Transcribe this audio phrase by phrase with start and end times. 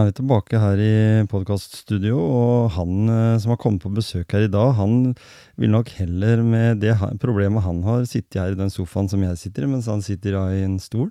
[0.00, 0.94] Er vi tilbake her i
[1.30, 5.14] podkaststudio, og han eh, som har kommet på besøk her i dag, han
[5.60, 9.40] vil nok heller med det problemet han har, sitte her i den sofaen som jeg
[9.40, 11.08] sitter i, mens han sitter i en stol.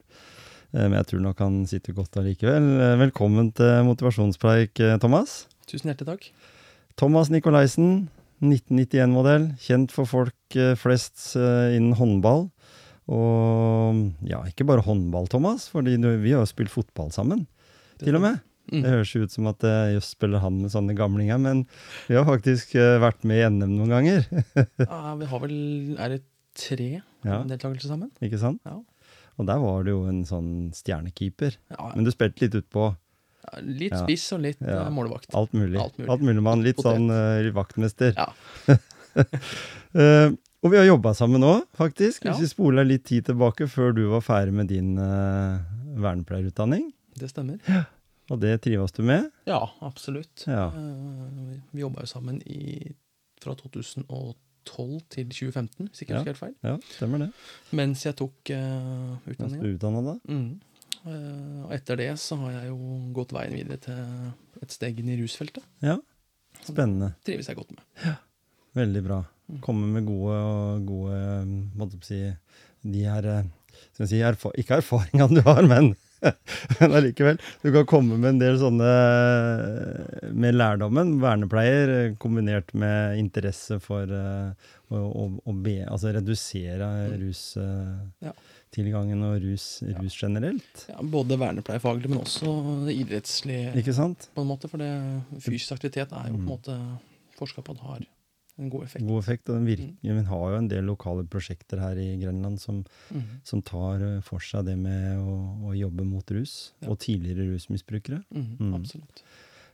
[0.74, 2.70] Eh, Men jeg tror nok han sitter godt allikevel.
[2.78, 5.46] Eh, Velkommen til motivasjonspreik, Thomas.
[5.66, 6.32] Tusen hjertelig takk.
[7.00, 8.10] Thomas Nikolaisen,
[8.46, 12.50] 1991-modell, kjent for folk flest innen håndball.
[13.12, 17.48] Og ja, ikke bare håndball, Thomas, fordi vi har jo spilt fotball sammen,
[18.02, 18.44] til og med.
[18.72, 18.82] Mm.
[18.82, 21.68] Det høres jo ut som at jøss, spiller han med sånne gamlinger, men
[22.08, 24.26] vi har faktisk eh, vært med i NM noen ganger.
[24.90, 25.56] Ja, vi har vel
[26.02, 26.24] Er det
[26.58, 26.88] tre
[27.26, 27.44] Ja.
[27.46, 28.10] deltakelser sammen?
[28.26, 28.62] Ikke sant?
[28.66, 28.80] Ja.
[29.38, 31.58] Og der var du jo en sånn stjernekeeper.
[31.76, 32.96] Ja, Men du spilte litt utpå.
[33.46, 34.02] ja, litt Ja.
[34.06, 34.86] spiss og litt Ja.
[34.88, 35.30] eh, målvakt.
[35.36, 35.78] Alt mulig.
[35.78, 36.10] Alt mulig.
[36.10, 36.64] Alt mulig mann.
[36.64, 36.96] Litt Potet.
[36.98, 38.14] sånn uh, vaktmester.
[38.16, 38.32] Ja.
[39.94, 40.32] uh,
[40.66, 42.26] og vi har jobba sammen nå, faktisk.
[42.26, 42.32] Ja.
[42.34, 45.60] Hvis vi spoler litt tid tilbake, før du var ferdig med din uh,
[46.02, 46.90] vernepleierutdanning.
[47.20, 47.60] Det stemmer.
[48.34, 49.28] Og det trives du med?
[49.46, 50.46] Ja, absolutt.
[50.50, 50.68] Ja.
[50.74, 52.94] Eh, vi jobba jo sammen i,
[53.42, 56.22] fra 2012 til 2015, hvis ikke jeg Ja.
[56.24, 56.56] husker helt feil.
[56.66, 57.28] Ja, stemmer det.
[57.78, 59.62] Mens jeg tok uh, Mens du utdanninga.
[59.64, 60.16] er utdanna da?
[60.26, 60.62] Mm.
[61.06, 62.80] Uh, og etter det så har jeg jo
[63.14, 65.64] gått veien videre til et steg inn i rusfeltet.
[65.86, 66.00] Ja.
[66.66, 67.12] Spennende.
[67.28, 68.16] Trives jeg godt med.
[68.76, 69.20] Veldig bra.
[69.52, 69.60] Mm.
[69.62, 70.40] Komme med gode,
[70.88, 72.20] gode um, måtte jeg si,
[72.90, 73.46] de her eh,
[74.02, 75.92] si, erfa Ikke erfaringene du har, men
[76.80, 77.38] men allikevel.
[77.62, 81.16] Du kan komme med en del sånne eh, med lærdommen.
[81.24, 88.34] Vernepleier eh, kombinert med interesse for eh, å, å, å be, altså redusere Mm.
[88.76, 89.66] Rustilgangen og rus,
[90.02, 90.82] rus generelt.
[90.92, 92.50] Ja, både vernepleiefaglig, men også
[92.92, 93.62] idrettslig.
[93.80, 94.28] Ikke sant?
[94.36, 94.90] på en måte, for det,
[95.46, 96.50] fysisk aktivitet er jo på en Mm.
[96.52, 96.76] måte
[97.40, 98.04] forska på at har
[98.58, 99.06] en god effekt.
[99.08, 99.50] God effekt.
[99.50, 100.20] Og den virker, Mm.
[100.22, 103.24] Vi har jo en del lokale prosjekter her i Grenland som mm.
[103.44, 106.90] som tar eh, for seg det med å, å jobbe mot rus, Ja.
[106.90, 108.24] og tidligere rusmisbrukere.
[108.32, 108.76] Mhm, Mm.
[108.76, 109.24] Absolutt.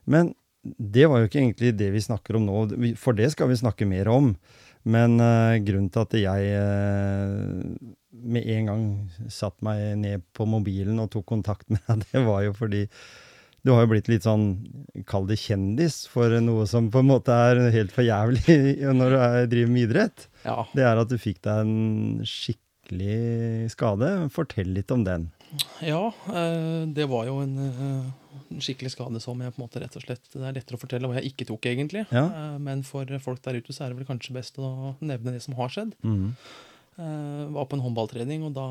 [0.05, 0.33] Men
[0.63, 3.85] det var jo ikke egentlig det vi snakker om nå, for det skal vi snakke
[3.87, 4.35] mer om.
[4.83, 7.77] Men uh, grunnen til at jeg uh,
[8.11, 8.83] med en gang
[9.29, 12.87] satte meg ned på mobilen og tok kontakt med deg, det var jo fordi
[13.61, 14.55] du har jo blitt litt sånn,
[15.09, 18.57] kall det kjendis, for noe som på en måte er helt for jævlig
[18.99, 20.25] når du er, driver med idrett.
[20.47, 20.63] Ja.
[20.73, 24.09] Det er at du fikk deg en skikkelig skade.
[24.33, 25.29] Fortell litt om den.
[25.85, 29.81] ja eh, det var jo en, eh, en skikkelig skade som jeg på en måte
[29.83, 32.07] rett og slett Det er lettere å fortelle hva jeg ikke tok, egentlig.
[32.09, 32.25] Ja.
[32.25, 35.43] Eh, men for folk der ute så er det vel kanskje best å nevne det
[35.45, 35.93] som har skjedd.
[36.01, 36.31] Mm.
[37.01, 38.65] Jeg var på en håndballtrening, og da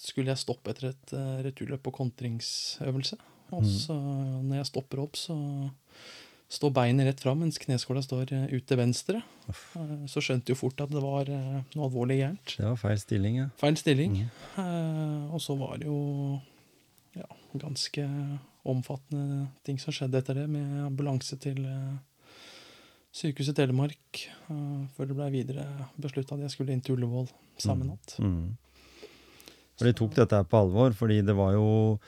[0.00, 1.12] skulle jeg stoppe etter et
[1.44, 3.20] returløp på kontringsøvelse.
[3.52, 3.70] Og Mhm.
[3.86, 3.94] så
[4.42, 5.70] når jeg stopper opp, så
[6.50, 9.22] står beinet rett fram, mens kneskåla står eh, ut til venstre.
[9.48, 12.56] Eh, Så skjønte jo fort at det var eh, noe alvorlig gærent.
[12.56, 13.48] Det var feil stilling, ja.
[13.56, 14.16] Feil stilling.
[14.58, 16.40] Eh, og så var det jo
[17.16, 18.04] ja, ganske
[18.66, 21.96] omfattende ting som skjedde etter det, med ambulanse til eh,
[23.12, 24.20] Sykehuset Telemark,
[24.94, 25.64] før det ble videre
[25.98, 27.26] beslutta at jeg skulle inn til Ullevål
[27.58, 28.14] samme natt.
[28.22, 28.26] Mm.
[28.26, 28.56] Mm.
[29.80, 31.98] For de tok dette på alvor, fordi det var jo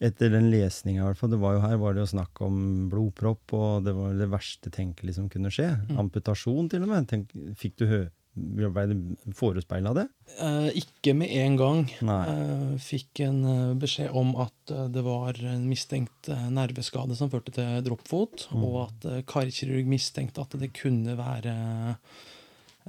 [0.00, 2.56] etter den lesninga, i hvert fall, det var jo her var det jo snakk om
[2.92, 5.70] blodpropp, og det var det verste tenkelig som kunne skje.
[5.88, 5.98] Mm.
[6.04, 7.08] Amputasjon, til og med.
[7.08, 8.04] Tenk, fikk du hø...
[8.36, 8.96] Ble det
[9.32, 10.02] forespeila det?
[10.44, 11.78] Eh, ikke med en gang.
[12.04, 12.18] Nei.
[12.28, 17.30] Eh, fikk en eh, beskjed om at eh, det var en mistenkt eh, nerveskade som
[17.32, 18.64] førte til droppfot, Mm.
[18.68, 21.54] og at karkirurg mistenkte at det kunne være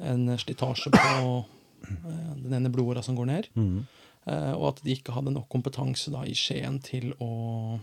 [0.04, 1.46] en slitasje på
[2.44, 3.48] den ene blodåra som går ned.
[3.56, 3.86] Mhm.
[4.28, 7.80] Eh, og at de ikke hadde nok kompetanse da i Skien til å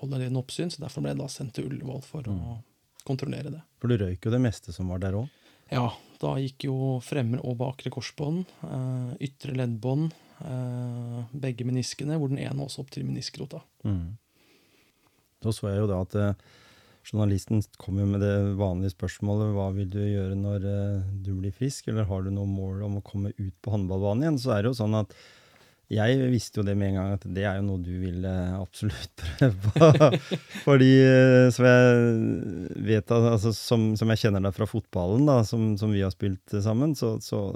[0.00, 0.70] holde det under oppsyn.
[0.72, 2.62] Så derfor ble jeg da sendt til Ullevål for å Mm.
[3.06, 3.62] kontrollere det.
[3.80, 5.28] For du røyk jo det meste som var der òg.
[5.70, 5.90] Ja,
[6.20, 12.38] da gikk jo fremre og bakre korsbånd, eh, ytre leddbånd, eh, begge meniskene, hvor den
[12.38, 13.62] ene også opp til meniskrota.
[13.84, 14.16] Mm.
[15.40, 16.36] Da så jeg jo da at
[17.08, 21.54] journalisten kom jo med det vanlige spørsmålet hva vil du gjøre når eh, du blir
[21.56, 24.40] frisk, eller har du noe mål om å komme ut på håndballbanen igjen?
[24.42, 25.14] Så er det jo sånn at
[25.88, 28.56] jeg visste jo det med en gang, at det er jo noe du vil eh,
[28.58, 30.10] absolutt prøve på.
[30.66, 35.70] Fordi, eh, som jeg vet, altså, som, som jeg kjenner deg fra fotballen, da, som,
[35.80, 37.46] som vi har spilt sammen, så, så,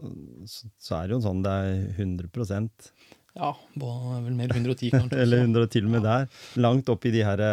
[0.48, 2.92] så, er det jo sånn det er 100%
[3.36, 5.20] Ja, vel mer 110, kanskje.
[5.26, 6.30] Eller så- 100 til og med der.
[6.64, 7.44] Langt opp i de her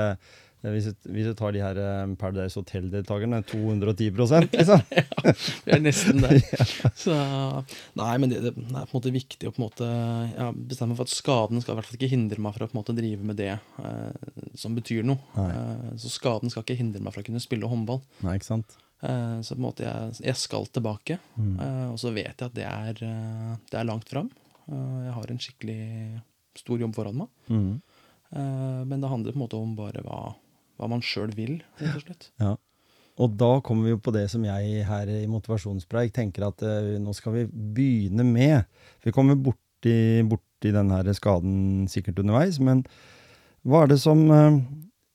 [0.62, 4.82] hvis du, hvis du tar de her eh, Paradise Hotel-deltakerne, 210 liksom.
[4.92, 5.34] ja,
[5.66, 6.40] Vi er nesten der.
[7.04, 7.16] Så,
[7.96, 9.88] nei, men det, det er på en måte viktig å på en måte
[10.36, 12.72] ja, bestemme meg for at skaden skal i hvert fall ikke hindre meg fra å
[12.72, 15.20] på en måte drive med det eh, som betyr noe.
[15.46, 18.04] Eh, så skaden skal ikke hindre meg fra å kunne spille håndball.
[18.28, 18.76] Nei, ikke sant?
[19.00, 21.54] Eh, så på en måte jeg, jeg skal tilbake, Mm.
[21.64, 24.28] eh, og så vet jeg at det er, eh, det er langt fram.
[24.68, 25.82] Eh, jeg har en skikkelig
[26.60, 27.30] stor jobb foran meg.
[27.48, 27.70] Mm.
[28.36, 30.20] Eh, men det handler på en måte om bare hva,
[30.80, 32.32] hva man sjøl vil, rett og slett.
[32.42, 32.56] Ja.
[33.20, 36.96] Og da kommer vi jo på det som jeg her i Motivasjonspreik tenker at uh,
[37.04, 38.70] nå skal vi begynne med.
[39.04, 42.86] Vi kommer borti, borti den her skaden sikkert underveis, men
[43.68, 44.56] hva er det som uh,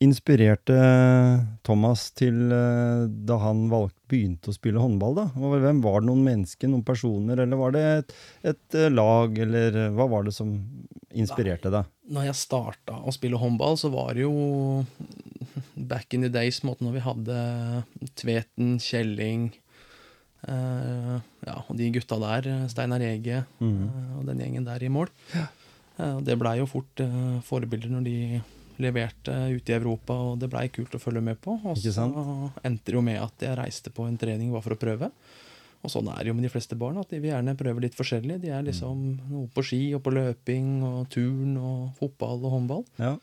[0.04, 0.76] inspirerte
[1.64, 5.16] Thomas til uh, da han valgte, begynte å spille håndball?
[5.16, 5.26] da?
[5.32, 8.16] Hvem Var det noen mennesker, noen personer, eller var det et,
[8.52, 10.52] et lag, eller hva var det som
[11.14, 11.88] inspirerte deg?
[12.12, 14.84] Når jeg starta å spille håndball, så var det jo
[15.74, 17.36] back in the days på en måte når vi hadde
[18.20, 19.50] Tveten, Kjelling
[20.48, 23.70] uh, ja, og de gutta der, Steinar Ege mm.
[23.84, 25.12] uh, og den gjengen der i mål.
[25.34, 25.46] Ja.
[25.98, 27.04] Uh, det blei jo fort
[27.46, 28.18] forbilder når de
[28.82, 31.56] leverte ute i Europa, og det blei kult å følge med på.
[31.62, 32.08] Og så
[32.66, 35.10] endte det jo med at jeg reiste på en trening bare for å prøve.
[35.84, 37.96] Og sånn er det jo med de fleste barn, at de vil gjerne prøve litt
[37.96, 38.40] forskjellig.
[38.42, 42.86] De er liksom noe på ski og på løping og turn og fotball og håndball.
[42.96, 43.18] Ja.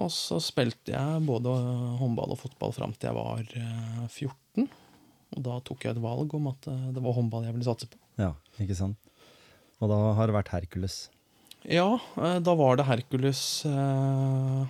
[0.00, 1.52] Og så spilte jeg både
[2.00, 4.68] håndball og fotball fram til jeg var eh, 14.
[5.36, 7.88] Og da tok jeg et valg om at eh, det var håndball jeg ville satse
[7.92, 7.98] på.
[8.20, 8.96] ja, ikke sant?
[9.82, 10.96] Og da har det vært Hercules.
[11.68, 14.62] Ja, eh, da var det Hercules eh,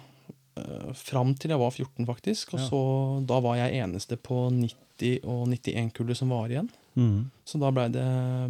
[0.58, 2.54] eh, fram til jeg var 14, faktisk.
[2.54, 2.66] Og Ja.
[2.68, 2.80] så
[3.28, 6.70] da var jeg eneste på 90- og 91-kullet som var igjen.
[6.96, 7.30] Mm.
[7.48, 7.86] Så da blei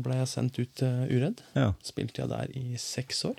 [0.03, 1.43] ble jeg sendt ut til Uredd.
[1.55, 1.69] Ja.
[1.85, 3.39] Spilte jeg der i seks år.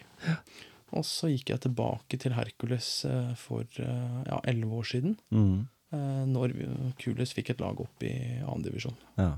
[0.94, 5.16] Og så gikk jeg tilbake til Hercules eh, for eh, ja, elleve år siden.
[5.34, 5.56] Mhm.
[5.94, 6.54] eh, Når
[7.02, 8.14] Kules fikk et lag opp i
[8.46, 8.60] 2.
[8.68, 8.98] divisjon.
[9.18, 9.32] Ja.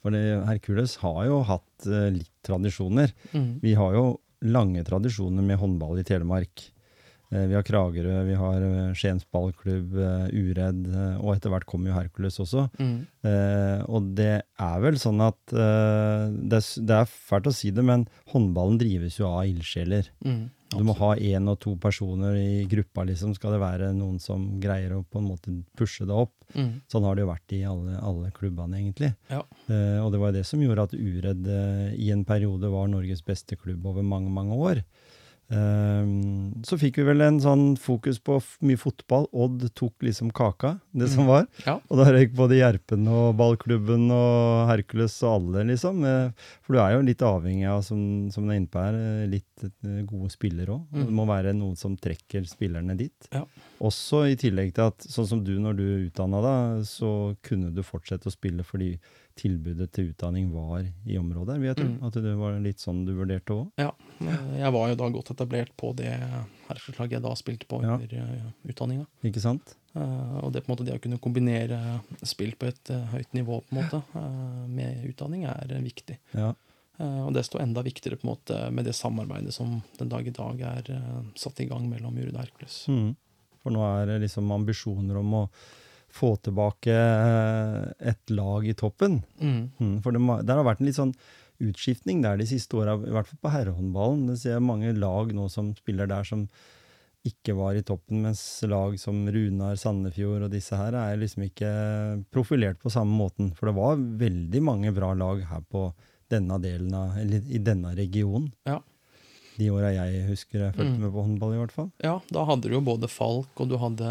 [0.00, 3.10] For Hercules har jo hatt litt tradisjoner.
[3.36, 3.58] Mm.
[3.60, 4.04] Vi har jo
[4.48, 6.62] lange tradisjoner med håndball i Telemark.
[7.30, 8.64] Vi har Kragerø, vi har
[8.96, 9.92] Skiens ballklubb,
[10.32, 10.88] Uredd,
[11.20, 12.64] og etter hvert kommer jo Hercules også.
[12.80, 12.96] Mm.
[13.28, 17.70] Eh, og det er vel sånn at eh, det, er, det er fælt å si
[17.76, 20.08] det, men håndballen drives jo av ildsjeler.
[20.24, 20.48] Mm.
[20.70, 24.44] Du må ha én og to personer i gruppa, liksom, skal det være noen som
[24.62, 26.34] greier å på en måte pushe det opp.
[26.54, 26.80] Mm.
[26.90, 29.10] Sånn har det jo vært i alle, alle klubbene, egentlig.
[29.30, 29.42] Ja.
[29.66, 33.24] Eh, og det var det som gjorde at Uredd eh, i en periode var Norges
[33.26, 34.82] beste klubb over mange, mange år.
[35.50, 36.10] Eh,
[36.62, 38.36] så fikk vi vel en sånn fokus på
[38.66, 39.26] mye fotball.
[39.34, 41.48] Odd tok liksom kaka, det som var.
[41.66, 41.78] Ja.
[41.90, 46.04] Og da røyk både Gjerpen og ballklubben og Hercules og alle, liksom.
[46.06, 49.00] Eh, For du er jo litt avhengig av, som, som det er inne på her,
[49.00, 50.84] eh, litt eh, gode spillere òg.
[50.94, 51.06] Mm.
[51.08, 53.30] Det må være noen som trekker spillerne dit.
[53.34, 53.44] Ja.
[53.82, 57.82] Også i tillegg til at, sånn som du når du utdanna deg, så kunne du
[57.86, 58.94] fortsette å spille fordi
[59.40, 61.88] tilbudet til utdanning var i området, vil jeg tro.
[61.88, 61.98] Mm.
[62.06, 63.66] At det var litt sånn du vurderte òg.
[63.80, 63.90] ja.
[64.20, 66.12] Eh, Jeg var jo da godt etablert på det
[66.68, 67.94] herreslaget jeg da spilte på Ja.
[67.96, 69.06] under uh, utdanninga.
[69.24, 69.76] Ikke sant?
[69.96, 71.78] Eh, og det på en måte det å kunne kombinere
[72.22, 76.18] spill på et eh, høyt nivå på en måte, eh, med utdanning er eh, viktig.
[76.36, 76.52] Ja.
[77.00, 80.36] Eh, og desto enda viktigere på en måte med det samarbeidet som den dag i
[80.36, 82.84] dag er eh, satt i gang mellom Urud og Hercules.
[82.92, 83.16] Mm.
[83.64, 85.48] For nå er det liksom ambisjoner om å
[86.14, 89.20] få tilbake eh, et lag i toppen.
[89.40, 89.62] Mm.
[89.78, 91.14] Mm, For det, der har vært en litt sånn
[91.60, 94.28] utskiftning der de siste åra, i hvert fall på herrehåndballen.
[94.30, 96.46] Det ser jeg mange lag nå som spiller der som
[97.28, 101.72] ikke var i toppen, mens lag som Runar, Sandefjord og disse her er liksom ikke
[102.32, 103.50] profilert på samme måten.
[103.56, 105.90] For det var veldig mange bra lag her på
[106.32, 108.48] denne delen av, eller i denne regionen.
[108.64, 108.78] Ja.
[109.60, 111.00] De åra jeg husker jeg fulgte Mm.
[111.04, 111.90] med på håndball, i hvert fall.
[112.02, 114.08] Ja, da hadde du jo både Falk, og du hadde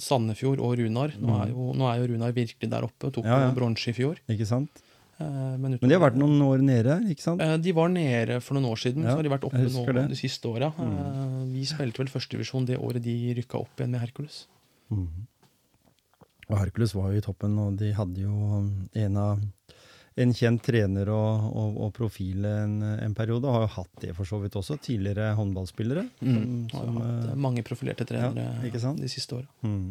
[0.00, 1.12] Sandefjord og Runar.
[1.20, 3.10] Nå er jo, nå er jo Runar virkelig der oppe.
[3.12, 3.30] Tok Mm.
[3.30, 3.52] Ja, ja.
[3.54, 4.16] bronse i fjor.
[4.28, 4.70] Ikke sant?
[5.20, 5.24] Eh,
[5.58, 7.40] Men, Men de har vært noen år nede, ikke sant?
[7.40, 9.84] Eh, De var nede for noen år siden, Ja, så har de vært oppe nå
[9.94, 10.08] det.
[10.08, 10.72] de siste åra.
[10.76, 11.52] Mm.
[11.52, 14.46] Vi spilte vel førstedivisjon det året de rykka opp igjen med Hercules.
[14.90, 15.06] Mm.
[16.50, 18.34] Og Hercules var jo i toppen, og de hadde jo
[18.94, 19.38] en av
[20.14, 24.28] en kjent trener og, og, og profil en, en periode, har jo hatt det for
[24.28, 26.06] så vidt også, tidligere håndballspillere.
[26.20, 26.34] Mm.
[26.34, 29.48] Som, Har som, hatt eh, eh, mange profilerte trenere Ja, de siste åra.
[29.66, 29.86] mm.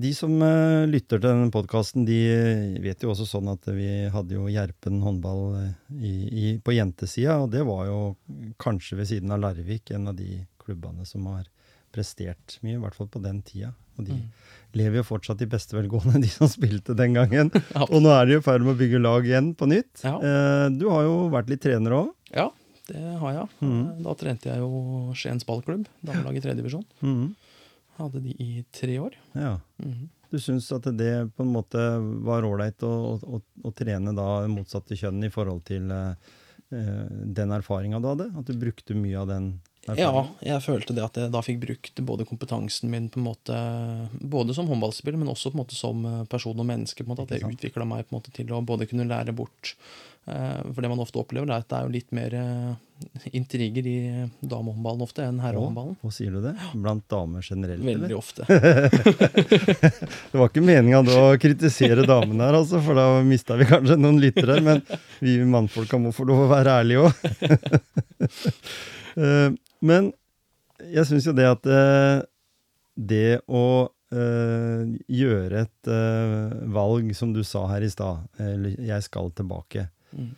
[0.00, 2.16] De som uh, lytter til denne podkasten, de
[2.80, 5.42] vet jo også sånn at vi hadde jo Gjerpen håndball
[5.98, 7.98] i, i, på jentesida, og det var jo
[8.62, 11.50] kanskje ved siden av Larvik en av de klubbene som har
[11.92, 13.72] prestert mye, i hvert fall på den tida.
[13.98, 14.28] Og de Mm.
[14.78, 17.50] lever jo fortsatt i beste velgående, de som spilte den gangen.
[17.74, 17.82] Ja.
[17.90, 20.04] Og nå er de i ferd med å bygge lag igjen på nytt.
[20.04, 20.14] Ja.
[20.16, 22.12] Eh, du har jo vært litt trener òg.
[22.32, 22.48] Ja,
[22.88, 23.48] det har jeg.
[23.60, 24.02] Mm.
[24.06, 26.86] Da trente jeg jo Skiens ballklubb, damelag i tredje divisjon.
[27.02, 27.34] Mhm.
[28.00, 29.12] Hadde de i tre år.
[29.36, 29.58] Ja.
[29.82, 30.08] Mm.
[30.30, 31.76] Du syns at det på en måte
[32.24, 36.14] var ålreit å, å, å trene da motsatte kjønn i forhold til eh,
[36.70, 38.28] den erfaringa du hadde?
[38.38, 39.50] At du brukte mye av den
[39.88, 43.56] Ja, jeg følte det at jeg da fikk brukt både kompetansen min på en måte,
[44.20, 47.02] både som håndballspiller, men også på en måte som eh, person og menneske.
[47.02, 49.32] på en måte, At det utvikla meg på en måte til å både kunne lære
[49.36, 49.74] bort
[50.28, 52.74] eh, For det man ofte opplever, er at det er jo litt mer eh,
[53.32, 53.96] intriger i
[54.44, 55.96] damehåndballen ofte enn herrehåndballen.
[56.04, 56.52] Hva sier du det?
[56.76, 57.80] Blant damer generelt?
[57.80, 58.20] Veldig eller?
[58.20, 58.44] ofte.
[60.30, 64.20] Det var ikke meninga å kritisere damene her, altså, for da mista vi kanskje noen
[64.20, 64.60] lyttere.
[64.60, 64.84] Men
[65.24, 67.12] vi mannfolka må få lov å være ærlige òg.
[69.80, 70.12] Men
[70.80, 72.22] jeg syns jo det at eh,
[72.96, 73.64] det å
[74.12, 74.84] eh,
[75.20, 80.30] gjøre et eh, valg, som du sa her i stad, eller 'jeg skal tilbake' Mm.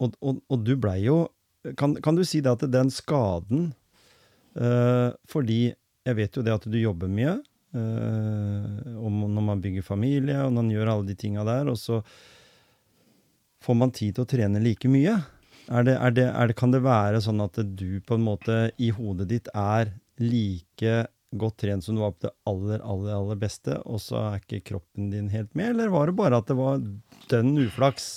[0.00, 1.28] Og, og, og du blei jo
[1.76, 3.74] kan, kan du si det at den skaden
[5.28, 7.36] Fordi jeg vet jo det at du jobber mye.
[8.96, 11.68] om når man bygger familie, og når man gjør alle de tinga der.
[11.68, 12.00] Og så
[13.60, 15.20] får man tid til å trene like mye.
[15.68, 18.58] Er det, er det, er det, kan det være sånn at du på en måte
[18.80, 21.06] i hodet ditt er like
[21.36, 24.62] godt trent som du var på det aller, aller, aller beste, og så er ikke
[24.70, 25.74] kroppen din helt med?
[25.74, 26.80] Eller var det bare at det var
[27.28, 28.08] dønn uflaks?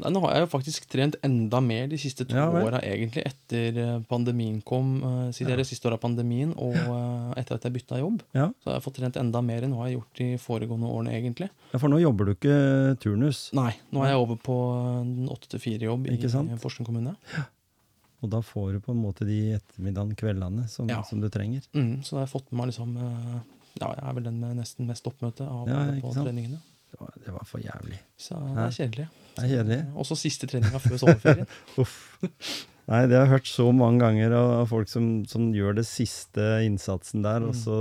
[0.00, 3.22] Nei, nå har jeg jo faktisk trent enda mer de siste to Ja åra, egentlig,
[3.28, 5.02] etter eh, pandemien kom.
[5.02, 5.56] eh, Siden Ja.
[5.60, 8.22] det siste året av pandemien, og eh, etter at jeg bytta jobb.
[8.34, 8.48] Ja.
[8.62, 11.12] Så har jeg fått trent enda mer enn hva jeg har gjort de foregående årene,
[11.20, 11.50] egentlig.
[11.72, 14.56] Ja, For nå jobber du ikke turnus, Nei, nå er jeg over på
[15.02, 16.58] en åtte til fire-jobb i Ikke kommune.
[16.60, 17.16] Porsgrunn kommune.
[18.22, 21.02] og da får du på en måte de ettermiddagene, kveldene, som, Ja.
[21.02, 21.62] som du trenger.
[21.74, 22.96] Mm, så da har jeg fått med meg liksom
[23.80, 26.58] Ja, jeg er vel den med nesten mest oppmøte av Ja, på treningene.
[26.90, 28.00] Det var, det var for jævlig.
[28.18, 29.06] Så det er kjedelig.
[29.36, 29.80] Det er kjedelig.
[30.02, 31.48] Også siste treninga før sommerferien.
[31.80, 31.96] Uff.
[32.90, 36.42] Nei, det har jeg hørt så mange ganger av folk som, som gjør det siste
[36.66, 37.60] innsatsen der, og Mm.
[37.60, 37.76] så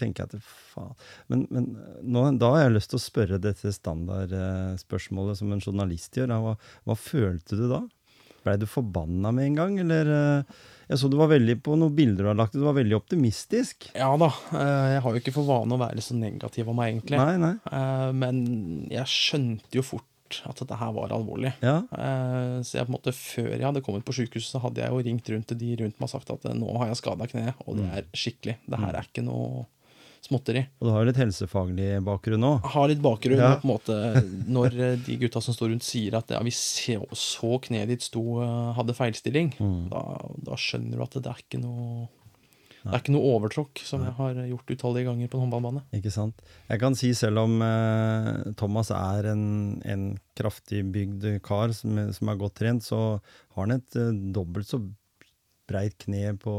[0.00, 0.94] tenker jeg at faen
[1.28, 1.66] Men, men
[2.00, 6.32] nå, da har jeg lyst til å spørre dette standardspørsmålet som en journalist gjør.
[6.40, 6.54] Hva,
[6.88, 7.82] hva følte du da?
[8.44, 10.56] Blei du forbanna med en gang, eller eh,
[10.88, 13.90] Jeg så du var veldig på noen bilder du har lagt du var veldig optimistisk.
[13.96, 14.28] Ja da.
[14.52, 17.18] eh, Jeg har jo ikke for vane å være så negativ av meg, egentlig.
[17.20, 17.54] Nei, nei.
[17.72, 18.42] Eh, Men
[18.90, 20.04] jeg skjønte jo fort
[20.48, 21.52] at dette her var alvorlig.
[21.62, 24.80] Ja, Eh, Så jeg på en måte før jeg hadde kommet på sykehuset, så hadde
[24.82, 27.26] jeg jo ringt rundt til de rundt meg og sagt at nå har jeg skada
[27.26, 27.96] kneet, og det Mm.
[27.96, 28.56] er skikkelig.
[28.68, 29.66] Det her er ikke noe
[30.24, 30.64] småtteri.
[30.80, 32.64] og du har jo litt helsefaglig bakgrunn òg.
[32.74, 33.54] Har litt bakgrunn Ja.
[33.60, 33.98] på en måte
[34.48, 38.40] når eh, de gutta som står rundt sier at ja, vi så, kneet ditt sto,
[38.42, 39.88] eh, hadde feilstilling, Mm.
[39.90, 40.02] da,
[40.50, 42.08] da skjønner du at det er ikke noe
[42.84, 44.10] det er ikke noe overtråkk, som Nei.
[44.10, 45.80] jeg har gjort utallige ganger på en håndballbane.
[45.96, 46.42] Ikke sant?
[46.68, 50.02] Jeg kan si selv om eh, Thomas er en, en
[50.36, 52.98] kraftig bygd kar som, som er godt trent, så
[53.56, 54.82] har han et eh, dobbelt så
[55.66, 56.52] breit kne på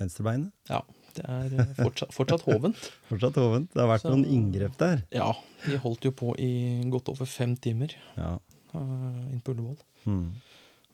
[0.00, 0.52] venstrebeinet.
[0.70, 0.82] Ja,
[1.16, 2.76] det er eh, fortsatt, fortsatt hovent.
[3.10, 3.70] Fortsatt hovent.
[3.74, 5.02] Det har vært Så- noen inngrep der.
[5.14, 5.32] Ja,
[5.66, 6.50] de holdt jo på i
[6.92, 8.36] godt over fem timer Ja.
[8.74, 9.78] uh, inn på Ullevål.
[10.04, 10.28] Hmm.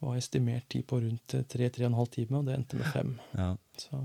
[0.04, 3.14] Var estimert tid på rundt tre-tre og en halv time, og det endte med fem.
[3.38, 3.50] ja.
[3.80, 3.98] Så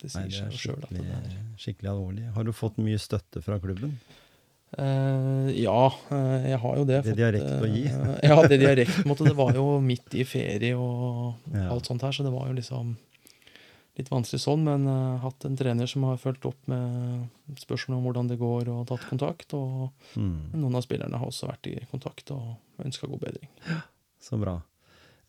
[0.00, 1.24] det Nei, sier det seg sjøl at det er
[1.60, 2.26] skikkelig alvorlig.
[2.32, 3.96] Har du fått mye støtte fra klubben?
[4.78, 7.00] Uh, Ja, uh, jeg har jo det.
[7.04, 7.82] Det de har rekt å gi.
[7.90, 9.00] eh, ja, det de har rekt.
[9.04, 11.68] på Det var jo midt i ferie og Ja.
[11.74, 12.96] alt sånt her, så det var jo liksom
[14.00, 14.64] litt vanskelig sånn.
[14.66, 17.28] Men uh, hatt en trener som har fulgt opp med
[17.60, 19.54] spørsmål om hvordan det går, og tatt kontakt.
[19.54, 20.50] Og Mm.
[20.58, 23.48] noen av spillerne har også vært i kontakt og ønska god bedring.
[24.20, 24.58] Så bra.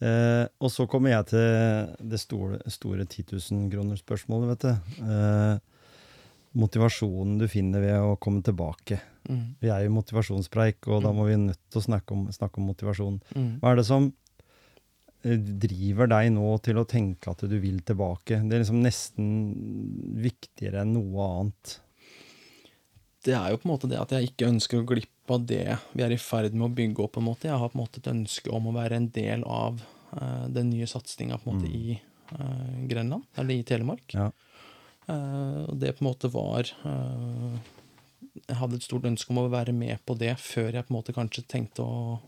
[0.01, 5.03] Eh, og så kommer jeg til det store, store 10 000-kronersspørsmålet, vet du.
[5.05, 5.59] Eh,
[6.57, 8.97] motivasjonen du finner ved å komme tilbake.
[9.29, 9.43] Mm.
[9.61, 11.15] Vi er jo motivasjonspreik, og da Mm.
[11.15, 13.21] må vi nødt til å snakke om, snakke om motivasjon.
[13.35, 13.59] Mm.
[13.61, 14.11] Hva er det som
[15.21, 18.39] driver deg nå til å tenke at du vil tilbake?
[18.41, 19.31] Det er liksom nesten
[20.23, 21.79] viktigere enn noe annet.
[23.25, 25.77] det er jo på en måte det at jeg ikke ønsker å glippe av det
[25.93, 27.13] vi er i ferd med å bygge opp.
[27.13, 27.47] på en måte.
[27.51, 29.81] Jeg har på en måte et ønske om å være en del av
[30.17, 31.65] uh, den nye satsinga Mm.
[31.65, 32.01] i
[32.33, 34.13] uh, Grenland, eller i Telemark.
[34.13, 34.31] Ja.
[35.07, 37.55] Uh, og det på en måte var eh,
[38.47, 40.97] Jeg hadde et stort ønske om å være med på det før jeg på en
[40.97, 42.19] måte kanskje tenkte å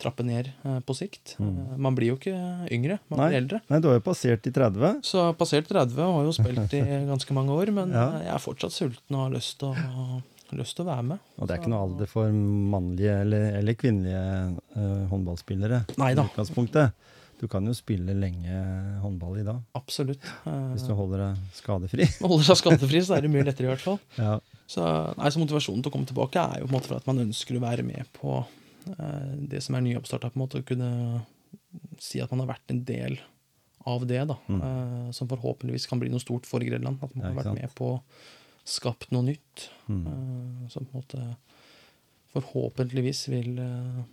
[0.00, 1.36] trappe ned eh, på sikt.
[1.38, 1.54] Mm.
[1.58, 2.34] Eh, man blir jo ikke
[2.74, 3.28] yngre, man Nei.
[3.30, 3.60] blir eldre.
[3.70, 5.00] Nei, du har jo passert i 30.
[5.06, 6.82] Så passert 30 og har jo spilt i
[7.12, 8.08] ganske mange år, men Ja.
[8.18, 10.20] eh, jeg er fortsatt sulten og har lyst til å,
[10.58, 11.22] lyst til å være med.
[11.38, 12.30] Og det er ikke noe alder for
[12.74, 14.24] mannlige eller, eller kvinnelige
[14.76, 15.80] uh, håndballspillere.
[15.98, 16.26] Nei da.
[16.26, 16.92] i utgangspunktet.
[17.40, 18.54] Du kan jo spille lenge
[19.02, 20.22] håndball i dag, Absolutt.
[20.46, 22.06] hvis du holder deg skadefri.
[22.22, 23.98] holder seg skadefri, så er det mye lettere, i hvert fall.
[24.16, 24.36] Ja.
[24.70, 24.84] Så,
[25.18, 27.20] nei, så motivasjonen til å komme tilbake er jo på en måte for at man
[27.26, 28.38] ønsker å være med på
[28.84, 30.60] det som er nyoppstarta, på en måte.
[30.60, 30.90] Å kunne
[32.02, 33.18] si at man har vært en del
[33.84, 34.38] av det, da.
[34.48, 34.62] Mm.
[34.62, 37.02] eh, som forhåpentligvis kan bli noe stort for Grenland.
[37.04, 37.60] At man har vært sant.
[37.60, 37.90] med på
[38.64, 39.68] skapt noe nytt.
[39.88, 40.04] Mm.
[40.08, 41.24] eh, som på en måte
[42.34, 44.04] forhåpentligvis vil eh,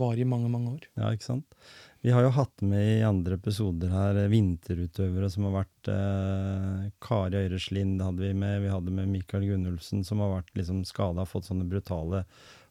[0.00, 0.90] vare i mange, mange år.
[1.00, 1.58] Ja, ikke sant?
[2.00, 6.86] Vi har jo hatt med i andre episoder her eh, vinterutøvere som har vært eh,
[7.02, 11.26] Kari Øyreslind hadde vi med, vi hadde med Mikael Gunnulfsen som har vært liksom skada,
[11.28, 12.24] fått sånne brutale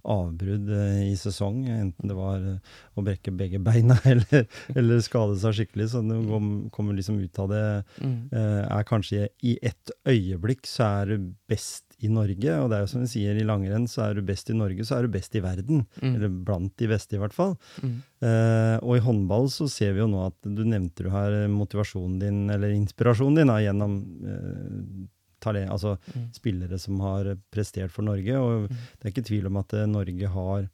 [0.04, 1.64] avbrudd eh, i sesong.
[1.70, 5.90] Enten det var eh, å brekke begge beina eller, eller skade seg skikkelig.
[5.94, 6.16] Så du
[6.76, 7.64] kommer liksom ut av det
[8.06, 12.84] eh, er kanskje i ett øyeblikk så er du best i Norge, og det er
[12.86, 15.12] jo som vi sier i langrenn, så er du best i Norge, så er du
[15.12, 15.84] best i verden.
[16.00, 16.14] Mm.
[16.14, 17.58] Eller blant de beste, i hvert fall.
[17.84, 17.98] Mm.
[18.24, 22.20] Eh, og i håndball så ser vi jo nå at du nevnte du her motivasjonen
[22.22, 25.08] din, eller inspirasjonen din, da, gjennom eh,
[25.40, 26.28] talent, altså Mm.
[26.34, 28.36] spillere som har prestert for Norge.
[28.40, 28.76] Og Mm.
[29.00, 30.70] det er ikke tvil om at eh, Norge har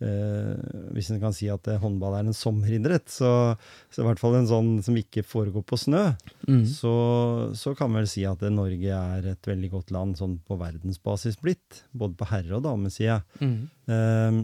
[0.00, 0.56] eh,
[0.94, 3.54] Hvis en kan si at eh, håndball er en sommeridrett, så,
[3.92, 6.16] så i hvert fall en sånn som ikke foregår på snø,
[6.48, 6.64] Mm.
[6.64, 10.38] så, så kan man vel si at eh, Norge er et veldig godt land sånn
[10.48, 11.82] på verdensbasis blitt.
[11.92, 13.22] Både på herre- og damesida.
[13.42, 13.68] Mm.
[13.92, 14.40] Eh,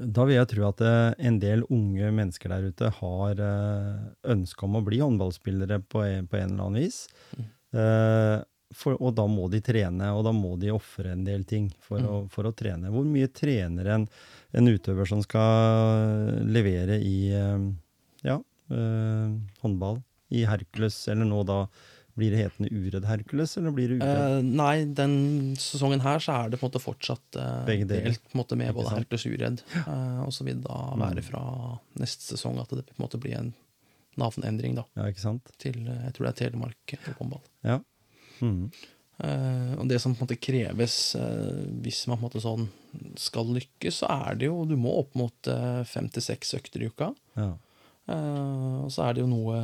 [0.00, 0.80] da vil jeg tro at
[1.18, 3.34] en del unge mennesker der ute har
[4.24, 7.06] ønske om å bli håndballspillere på, en- på en eller annen vis.
[7.36, 7.48] Mm.
[7.80, 11.70] Eh, for, og da må de trene, og da må de ofre en del ting
[11.82, 12.06] for, Mm.
[12.08, 12.90] å, for å trene.
[12.94, 14.08] Hvor mye trener en,
[14.52, 17.64] en utøver som skal levere i eh,
[18.26, 18.36] ja,
[18.70, 19.32] eh,
[19.64, 21.64] håndball, i Hercules, eller nå da
[22.20, 24.18] blir det hetende Uredd Hercules, eller blir det Uredd?
[24.20, 25.12] Uh, nei, den
[25.58, 28.74] sesongen her så er det på en måte fortsatt uh, delt på en måte med
[28.76, 28.92] både?
[28.98, 29.62] Hercules og Uredd.
[29.86, 31.00] Uh, og så vil det da Mm.
[31.06, 31.42] være fra
[32.02, 33.52] neste sesong at det på en måte blir en
[34.20, 35.48] navneendring da, ja, ikke sant?
[35.62, 37.40] til eh, jeg tror det er Telemark håndball.
[37.64, 37.76] Ja.
[39.20, 42.68] Eh, og det som på en måte kreves uh, hvis man på en måte sånn
[43.20, 46.82] skal lykkes, så er det jo Du må opp mot eh, fem til seks økter
[46.82, 47.12] i uka.
[47.38, 47.52] ja.
[48.10, 49.58] Og så er det jo noe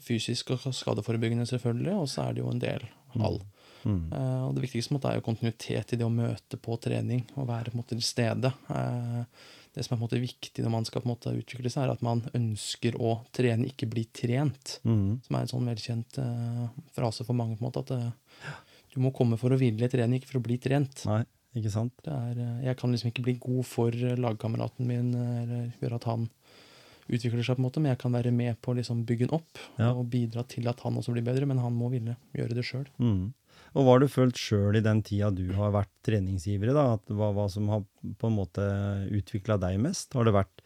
[0.00, 2.86] fysisk og skadeforebyggende, selvfølgelig, og så er det jo en del
[3.20, 3.36] hall.
[3.84, 4.12] Mm.
[4.14, 7.48] Eh, og det viktigste måte, er jo kontinuitet i det å møte på trening og
[7.50, 8.52] være på en måte til stede.
[8.72, 9.22] Eh,
[9.74, 11.86] det som er på en måte viktig når man skal på en måte utvikle seg,
[11.86, 14.78] er at man ønsker å trene, ikke bli trent.
[14.84, 15.22] Mm.
[15.24, 17.56] Som er en sånn velkjent uh, frase for mange.
[17.56, 18.50] på en måte, At uh,
[18.92, 21.06] du må komme for å ville trene, ikke for å bli trent.
[21.08, 21.22] Nei,
[21.56, 21.94] ikke sant?
[22.04, 26.08] Det er, uh, jeg kan liksom ikke bli god for lagkameraten min eller gjøre at
[26.10, 26.28] han
[27.12, 29.36] utvikler seg, på en måte, men jeg kan være med på å liksom bygge den
[29.40, 29.90] opp Ja.
[29.92, 31.48] og bidra til at han også blir bedre.
[31.48, 32.86] Men han må ville gjøre det sjøl.
[33.00, 33.32] Mhm.
[33.72, 36.74] Og hva har du følt sjøl i den tida du har vært treningsivrig?
[36.76, 37.84] da, at hva, hva som har
[38.20, 38.64] på en måte
[39.16, 40.12] utvikla deg mest?
[40.12, 40.60] Har det vært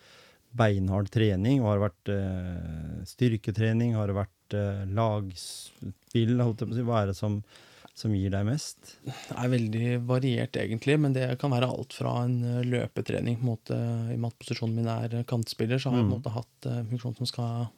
[0.56, 1.60] beinhard trening?
[1.62, 3.94] Har det vært eh, styrketrening?
[3.94, 6.36] Har det vært eh, lagspill?
[6.40, 7.38] Hva er det som,
[7.96, 8.96] som gir deg mest?
[9.06, 13.46] Det er veldig variert, egentlig, men det kan være alt fra en eh, løpetrening på
[13.46, 13.80] en måte,
[14.12, 16.18] I og med at posisjonen min er kantspiller, så har jeg på en Mm.
[16.18, 17.68] måte hatt eh, funksjon som skal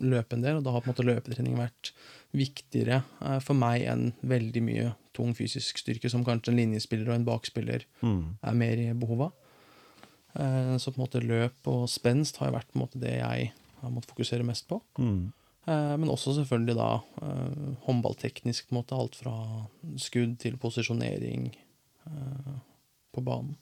[0.00, 1.92] løpe en del, og da har på en måte løpetrening vært
[2.36, 7.16] viktigere eh, for meg enn veldig mye tung fysisk styrke, som kanskje en linjespiller og
[7.18, 8.20] en bakspiller mm.
[8.42, 9.32] er mer i behov av.
[10.38, 13.52] Eh, Så på en måte løp og spenst har vært på en måte det jeg
[13.82, 14.80] har måttet fokusere mest på.
[14.98, 15.32] Mhm.
[15.68, 16.90] Eh, Men også selvfølgelig da
[17.84, 18.96] håndballteknisk, på en måte.
[18.96, 19.34] Alt fra
[20.00, 21.50] skudd til posisjonering
[23.12, 23.56] på banen.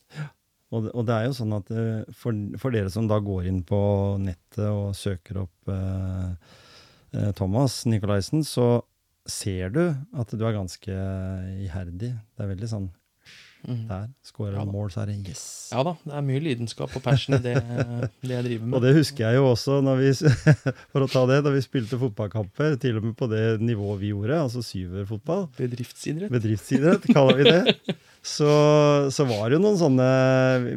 [0.74, 3.46] Og, det- og det er jo sånn at eh, for, for dere som da går
[3.46, 3.79] inn på
[4.18, 6.29] nettet og søker opp eh,
[7.14, 8.83] eh, Thomas Nikolaisen, så
[9.26, 9.83] ser du
[10.14, 10.96] at du er ganske
[11.66, 12.12] iherdig.
[12.14, 12.88] Det er veldig sånn
[13.66, 13.88] Mhm.
[13.88, 14.02] der.
[14.22, 15.70] Skårer Ja mål, så er det yes.
[15.72, 17.55] Ja da, det er mye lidenskap og passion i det,
[18.22, 18.76] det jeg driver med.
[18.79, 20.11] Og det husker jeg jo også, når vi,
[20.92, 24.12] for å ta det, da vi spilte fotballkamper, til og med på det nivået vi
[24.12, 26.31] gjorde, altså syverfotball, Bedriftsidrett.
[26.31, 27.96] bedriftsidrett, kaller vi det,
[28.27, 28.53] så,
[29.15, 30.07] så var det jo noen sånne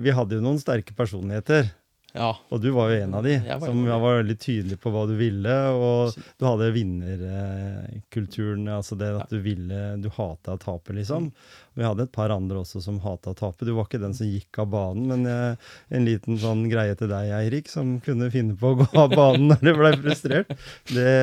[0.06, 1.72] Vi hadde jo noen sterke personligheter.
[2.14, 2.32] Ja.
[2.50, 5.14] Og du var jo en av de, Jeg som var veldig tydelig på hva du
[5.20, 5.56] ville.
[5.78, 11.30] Og du hadde vinnerkulturen, altså det at du ville Du hata å tape, liksom.
[11.30, 11.56] Mm.
[11.80, 13.68] Vi hadde et par andre også som hata å tape.
[13.68, 17.12] Du var ikke den som gikk av banen, men eh, en liten sånn greie til
[17.12, 20.54] deg, Eirik, som kunne finne på å gå av banen når du ble frustrert.
[20.90, 21.16] Det,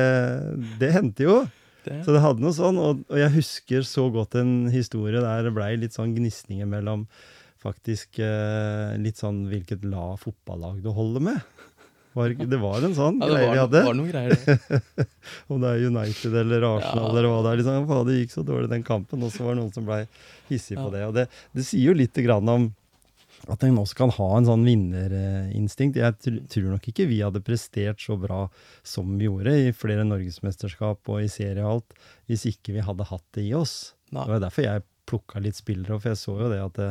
[0.81, 1.39] det hendte jo.
[1.87, 5.47] Det, Så det hadde noe sånn, og, og jeg husker så godt en historie der
[5.47, 7.07] det blei litt sånn gnisninger mellom
[7.63, 11.39] faktisk eh, litt sånn hvilket la fotballag du holder med.
[12.17, 13.81] Var, det var en sånn ja, greie vi hadde.
[13.85, 15.05] var noen greier, det.
[15.53, 17.09] Om det er United eller Arsenal Ja.
[17.11, 17.59] eller hva det er.
[17.61, 19.99] Liksom, det gikk så dårlig den kampen, og så var det noen som blei
[20.49, 21.03] hissig på det.
[21.05, 22.69] Og det, det sier jo litt grann om
[23.49, 25.95] at en også kan ha en sånn vinnerinstinkt.
[25.99, 28.47] Jeg tr tror nok ikke vi hadde prestert så bra
[28.83, 33.07] som vi gjorde i flere norgesmesterskap og i serie og alt, hvis ikke vi hadde
[33.09, 33.93] hatt det i oss.
[34.11, 34.23] Nei.
[34.27, 36.89] Det var derfor jeg plukka litt spillere, for jeg så jo det at det,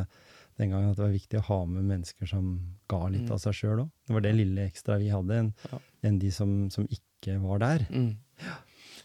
[0.56, 2.54] den gangen at det var viktig å ha med mennesker som
[2.88, 3.32] ga litt Mm.
[3.36, 3.90] av seg sjøl òg.
[4.06, 5.78] Det var det lille ekstra vi hadde, enn Ja.
[6.08, 7.86] en de som, som ikke var der.
[7.90, 8.16] Mm.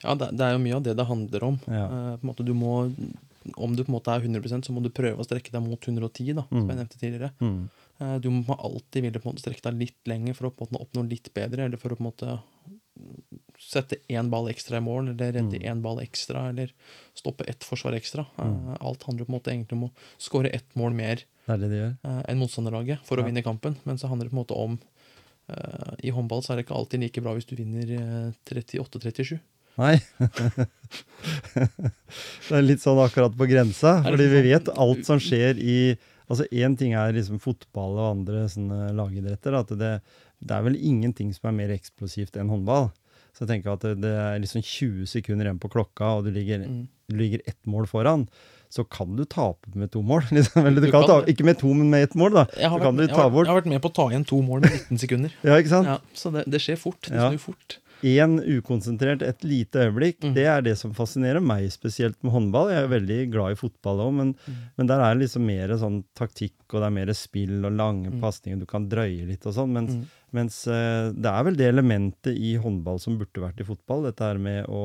[0.04, 1.60] Ja, det, det er jo mye av det det handler om.
[1.68, 1.88] Ja.
[1.92, 2.90] Uh, måte, du må,
[3.58, 5.80] om du på en måte er 100% så må du prøve å strekke deg mot
[5.82, 6.70] 110, da, som Mm.
[6.70, 7.32] jeg nevnte tidligere.
[7.42, 7.70] Mm.
[8.02, 10.68] Eh, Du må alltid ville på en måte strekke deg litt lenger for å på
[10.68, 12.40] en måte oppnå litt bedre, eller for å på en måte
[13.62, 15.82] sette én ball ekstra i mål, eller redde Mm.
[15.82, 16.72] ball ekstra, eller
[17.16, 18.26] stoppe ett forsvar ekstra.
[18.38, 18.78] Eh, Mm.
[18.82, 21.98] Alt handler på en måte egentlig om å skåre ett mål mer Det det de
[22.04, 23.26] eh, enn motstanderlaget for å Ja.
[23.28, 23.76] vinne kampen.
[23.86, 24.80] Men så handler det på en måte om
[26.04, 29.40] I håndball så er det ikke alltid like bra hvis du vinner eh, 38-37.
[29.80, 29.96] Nei.
[31.56, 35.78] det er litt sånn akkurat på grensa, fordi vi sånn- vet alt som skjer i
[36.32, 39.52] Altså Én ting er liksom fotball og andre sånne lagidretter.
[39.58, 39.90] At det,
[40.40, 42.86] det er vel ingenting som er mer eksplosivt enn håndball.
[43.36, 46.32] Så jeg tenker at det, det er liksom 20 sekunder igjen på klokka, og du
[46.32, 46.86] ligger, Mm.
[47.12, 48.30] du ligger ett mål foran.
[48.72, 50.24] Så kan du tape med to mål.
[50.32, 50.64] Liksom.
[50.66, 52.46] Eller du, Du kan, kan ta, ikke med to, men med ett mål, da.
[52.56, 54.40] Jeg har, vært, du jeg, har, jeg har vært med på å ta igjen to
[54.42, 55.36] mål med 19 sekunder.
[55.44, 55.92] Ja, ikke sant?
[55.92, 57.02] Ja, så det, det skjer fort.
[57.12, 57.28] Det Ja.
[57.28, 57.82] snur fort.
[58.04, 60.34] Én ukonsentrert, et lite øyeblikk, Mm.
[60.34, 62.70] det er det som fascinerer meg spesielt med håndball.
[62.72, 64.56] Jeg er veldig glad i fotball òg, men, Mm.
[64.78, 68.10] men der er det liksom mer sånn taktikk, og det er mer spill og lange
[68.12, 68.20] Mm.
[68.22, 69.70] pasninger, du kan drøye litt og sånn.
[69.72, 70.06] Mens, Mm.
[70.36, 74.24] Mens eh, det er vel det elementet i håndball som burde vært i fotball, dette
[74.24, 74.84] her med å,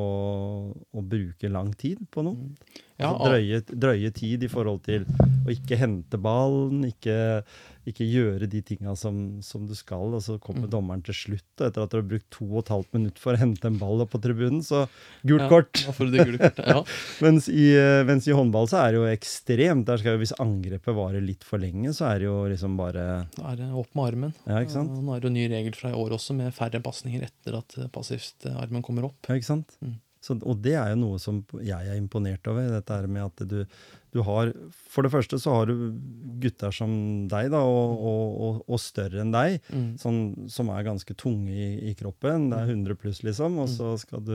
[0.74, 2.34] å bruke lang tid på noe.
[2.34, 2.82] Mm.
[2.96, 5.02] Ja, altså drøye, drøye tid i forhold til
[5.44, 7.42] å ikke hente ballen, ikke,
[7.86, 10.70] ikke gjøre de tinga som, som du skal, og så kommer Mm.
[10.72, 13.36] dommeren til slutt, og etter at du har brukt to og et halvt minutt for
[13.36, 14.86] å hente en ball opp på tribunen, så
[15.28, 15.82] gult ja, kort.
[15.98, 16.62] Kortet.
[16.64, 16.78] Ja.
[17.26, 19.84] Mens i, eh, mens i håndball så er det jo ekstremt.
[19.90, 23.04] Der skal jo, Hvis angrepet varer litt for lenge, så er det jo liksom bare
[23.36, 24.32] Da er det opp med armen.
[24.48, 24.96] Ja, ikke sant?
[24.96, 27.90] Nå er det ny regel fra i år også, med færre pasninger etter at eh,
[27.92, 29.20] passivt eh, armen kommer opp.
[29.30, 29.76] Ja, ikke sant?
[29.84, 29.98] Mm.
[30.26, 32.64] Så, og det er jo noe som jeg er imponert over.
[32.72, 33.60] Dette her med at du,
[34.10, 34.48] du har
[34.90, 35.92] For det første så har du
[36.42, 36.90] gutter som
[37.30, 39.92] deg, da, og, og, og, og større enn deg, Mm.
[40.02, 40.18] som,
[40.50, 42.48] som er ganske tunge i, i kroppen.
[42.50, 43.60] Det er 100 pluss, liksom.
[43.62, 44.34] Og så skal du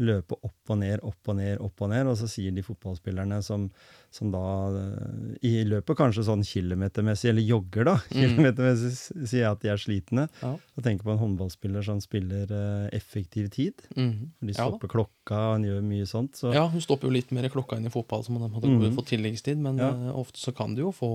[0.00, 2.08] løpe opp og ned, opp og ned, opp og ned.
[2.08, 3.68] Og så sier de fotballspillerne som,
[4.10, 4.40] som da
[4.72, 8.22] eh, i løpet kanskje sånn kilometermessig, eller jogger, da, Mm.
[8.22, 8.92] kilometermessig
[9.28, 10.28] sier jeg at de er slitne.
[10.42, 10.54] Ja.
[10.76, 13.74] Og tenker på en håndballspiller som spiller eh, effektiv tid.
[13.96, 14.30] Mm.
[14.40, 16.40] De Ja stopper klokka, han gjør mye sånt.
[16.40, 18.94] Så Ja, hun stopper jo litt mer klokka enn i fotball, så man hadde mm.
[18.96, 19.58] fått tilleggstid.
[19.58, 19.90] Men Ja.
[19.90, 21.12] eh, ofte så kan du jo få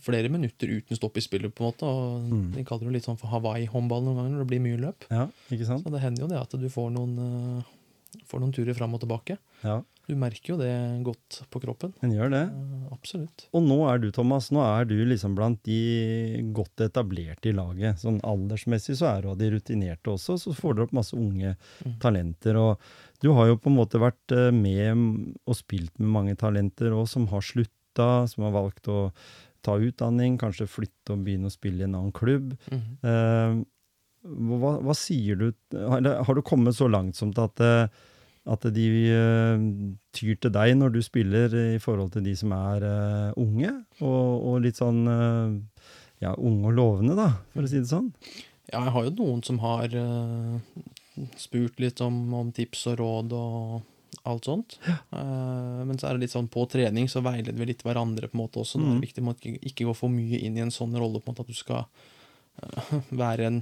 [0.00, 1.82] flere minutter uten stopp i spillet, på en måte.
[1.84, 2.52] Og mm.
[2.54, 5.04] De kaller det litt sånn for Hawaii-håndball noen ganger når det blir mye løp.
[5.10, 5.84] ja, ikke sant?
[5.84, 7.18] Så det hender jo det at du får noen,
[7.58, 7.62] eh,
[8.32, 9.38] får noen turer fram og tilbake.
[9.62, 10.72] Ja, Du merker jo det
[11.06, 11.92] godt på kroppen.
[12.00, 12.40] den gjør det.
[12.50, 13.44] Eh, absolutt.
[13.54, 18.00] Og nå er du, Thomas, nå er du liksom blant de godt etablerte i laget.
[18.02, 21.54] Sånn aldersmessig så er du av de rutinerte også, så får dere opp masse unge
[21.84, 21.94] Mm.
[22.02, 22.56] talenter.
[22.58, 22.78] Og
[23.22, 27.06] du har jo på en måte vært eh, med og spilt med mange talenter òg,
[27.08, 29.12] som har slutta, som har valgt å
[29.62, 32.56] ta utdanning, kanskje flytte og begynne å spille i en annen klubb.
[32.72, 32.82] Mm.
[33.06, 33.64] Eh,
[34.58, 37.88] hva, hva sier du har, eller har du kommet så langt som til at, eh,
[38.46, 39.66] at de eh,
[40.12, 44.42] tyr til deg når du spiller i forhold til de som er eh, unge, og,
[44.52, 45.84] og litt sånn eh,
[46.24, 48.10] ja, unge og lovende, da, for å si det sånn?
[48.72, 49.88] Ja, jeg har jo noen som har
[51.36, 53.82] spurt litt om, om tips og råd og
[54.28, 54.76] alt sånt.
[54.86, 58.36] Eh, men så er det litt sånn på trening så veileder vi litt hverandre på
[58.38, 58.78] en måte også.
[58.78, 58.96] Det Mhm.
[58.96, 61.34] er viktig å ikke, ikke gå for mye inn i en sånn rolle på en
[61.34, 61.84] måte at du skal
[63.22, 63.60] være en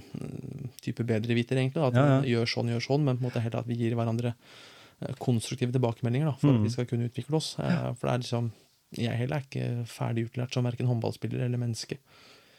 [0.82, 1.80] type type bedreviter, egentlig.
[1.80, 1.88] Da.
[1.88, 2.20] At Ja, ja.
[2.34, 5.72] gjør sånn, gjør sånn, men på en måte heller at vi gir hverandre eh, konstruktive
[5.72, 6.58] tilbakemeldinger da, for mm.
[6.58, 7.54] at vi skal kunne utvikle oss.
[7.58, 7.94] Ja.
[7.94, 8.52] for det er liksom
[8.98, 12.00] Jeg heller er ikke ferdig utlært som verken håndballspiller eller menneske.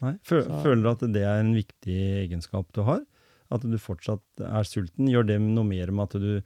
[0.02, 0.14] Nei?
[0.24, 3.04] Så- Føler du at det er en viktig egenskap du har?
[3.52, 5.10] At du fortsatt er sulten?
[5.12, 6.42] Gjør det noe mer med at du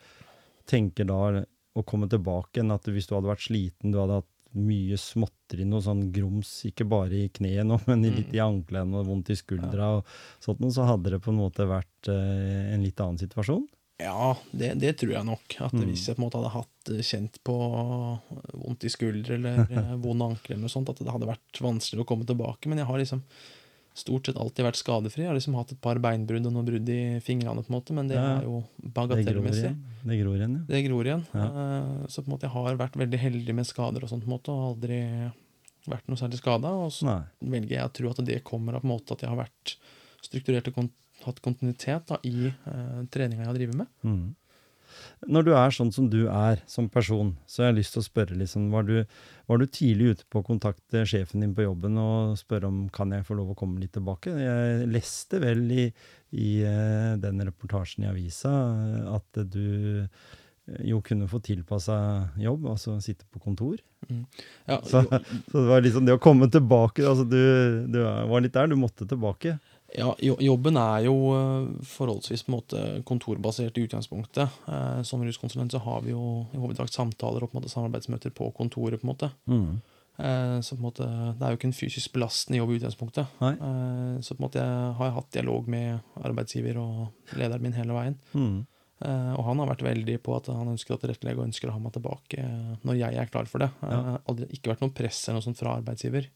[0.65, 1.45] tenker da
[1.76, 5.65] å komme tilbake enn at hvis du hadde vært sliten, du hadde hatt mye småtteri,
[5.68, 9.39] noe sånn grums, ikke bare i kneet nå, men litt i anklene og vondt i
[9.39, 10.13] skuldra og
[10.44, 13.65] sånt, noe, så hadde det på en måte vært eh, en litt annen situasjon?
[14.02, 15.46] Ja, det, det tror jeg nok.
[15.63, 15.86] At Mm.
[15.88, 17.56] Hvis jeg på en måte hadde hatt eh, kjent på
[18.54, 22.04] vondt i skuldre eller eh, vond ankel, eller noe sånt, at det hadde vært vanskeligere
[22.04, 22.68] å komme tilbake.
[22.72, 23.24] Men jeg har liksom
[23.96, 25.24] stort sett alltid vært skadefri.
[25.24, 27.94] Jeg har liksom hatt et par beinbrudd og noen brudd i fingrene, på en måte,
[27.96, 28.38] men det Ja, ja.
[28.42, 29.64] er jo Det gror bagatellmessig.
[29.64, 29.78] igjen.
[30.04, 30.64] Det gror igjen, ja.
[30.74, 31.24] Det gror igjen.
[31.34, 34.30] Eh, Så på en måte jeg har vært veldig heldig med skader og sånt, på
[34.30, 35.00] en måte, og aldri
[35.88, 36.68] vært noe særlig skada.
[36.86, 37.24] Og så Nei.
[37.56, 39.76] velger jeg å tro at det kommer av på en måte at jeg har vært
[40.22, 40.92] strukturert og kont
[41.26, 43.88] hatt kontinuitet da, i uh, treninga jeg har drevet med.
[44.04, 44.36] Mm.
[45.28, 48.08] Når du er sånn som du er som person, så har jeg lyst til å
[48.08, 48.96] spørre liksom, var du,
[49.50, 53.14] var du tidlig ute på å kontakte sjefen din på jobben og spørre om kan
[53.16, 54.34] jeg få lov å komme litt tilbake?
[54.40, 55.86] Jeg leste vel i,
[56.38, 60.10] i eh, den reportasjen i avisa eh, at du
[60.82, 61.96] jo kunne få tilpassa
[62.42, 63.78] jobb, altså sitte på kontor.
[64.66, 67.40] Ja, Så, så det var liksom det å komme tilbake altså Du,
[67.90, 69.56] du var litt der, du måtte tilbake.
[69.98, 74.50] Ja, jobben er jo eh, forholdsvis på en måte kontorbasert i utgangspunktet.
[74.68, 78.34] Eh, Som ruskonsulent så har vi jo i hovedsak samtaler og på en måte samarbeidsmøter
[78.36, 79.02] på kontoret.
[79.02, 79.32] på en måte.
[79.48, 79.82] Mm.
[80.64, 81.06] Så på en måte,
[81.36, 83.28] det er jo ikke en fysisk belastende jobb i utgangspunktet.
[83.42, 83.52] Nei.
[83.60, 87.92] Eh, Så på en måte jeg har hatt dialog med arbeidsgiver og lederen min hele
[87.98, 88.16] veien.
[88.34, 88.66] Mm.
[89.04, 91.74] Eh, Og han har vært veldig på at han ønsker å tilrettelegge og ønsker å
[91.76, 93.72] ha meg tilbake eh, når jeg er klar for det.
[93.84, 94.18] Eh, Ja.
[94.30, 96.30] Aldri, ikke vært noe press eller noe sånt fra arbeidsgiver.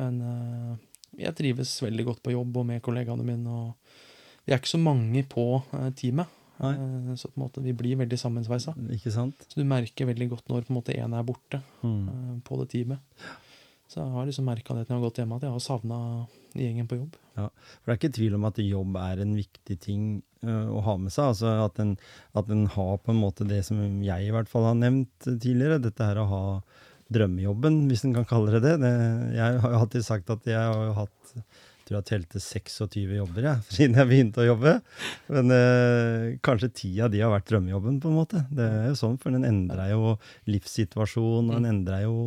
[0.00, 0.76] Men eh,
[1.18, 3.48] jeg trives veldig godt på jobb og med kollegaene mine.
[3.48, 3.74] Og
[4.46, 5.44] vi er ikke så mange på
[5.76, 6.26] eh, teamet,
[6.60, 6.72] Nei.
[6.74, 8.74] eh, så på en måte vi blir veldig sammensveisa.
[8.96, 9.46] Ikke sant?
[9.48, 12.08] Så du merker veldig godt når på en måte én er borte Mm.
[12.08, 12.98] eh, på det teamet.
[13.90, 15.96] Så jeg har liksom merka det når jeg har gått hjemme, at jeg har savna
[16.54, 17.16] gjengen på jobb.
[17.34, 17.50] For
[17.86, 20.04] det er ikke tvil om at jobb er en viktig ting
[20.46, 21.32] å ha med seg.
[21.32, 21.96] Altså at en,
[22.38, 25.80] at en har på en måte det som jeg i hvert fall har nevnt tidligere,
[25.82, 26.42] dette her å ha
[27.12, 28.76] drømmejobben, hvis en kan kalle det det.
[28.84, 28.94] det.
[29.36, 31.34] Jeg har jo alltid sagt at jeg har hatt
[31.90, 34.76] jeg tror jeg telte 26 jobber jeg, siden jeg begynte å jobbe.
[35.34, 38.44] Men eh, kanskje ti av de har vært drømmejobben, på en måte.
[38.54, 40.12] Det er jo sånn, for den endrer jo
[40.46, 42.20] livssituasjonen, og den endrer jo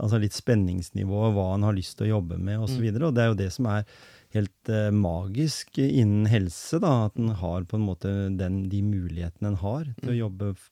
[0.00, 2.82] altså litt spenningsnivået, hva en har lyst til å jobbe med, osv.
[2.82, 3.86] Og, så og det er jo det som er
[4.34, 9.52] helt eh, magisk innen helse, da, at en har på en måte den, de mulighetene
[9.54, 10.70] en har til å jobbe f-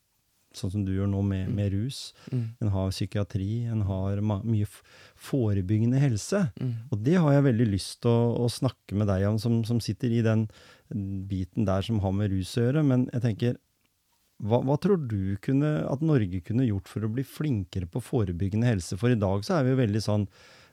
[0.57, 2.13] sånn som du gjør nå med, med rus.
[2.33, 2.45] Mm.
[2.63, 4.69] En har psykiatri, en har mye
[5.29, 6.47] forebyggende helse.
[6.61, 6.75] Mm.
[6.91, 9.81] Og det har jeg veldig lyst til å, å snakke med deg om, som, som
[9.85, 10.47] sitter i den
[11.29, 12.85] biten der som har med rus å gjøre.
[12.87, 13.59] Men jeg tenker,
[14.39, 18.71] hva, hva tror du kunne, at Norge kunne gjort for å bli flinkere på forebyggende
[18.71, 18.99] helse?
[19.01, 20.29] For i dag så er vi veldig sånn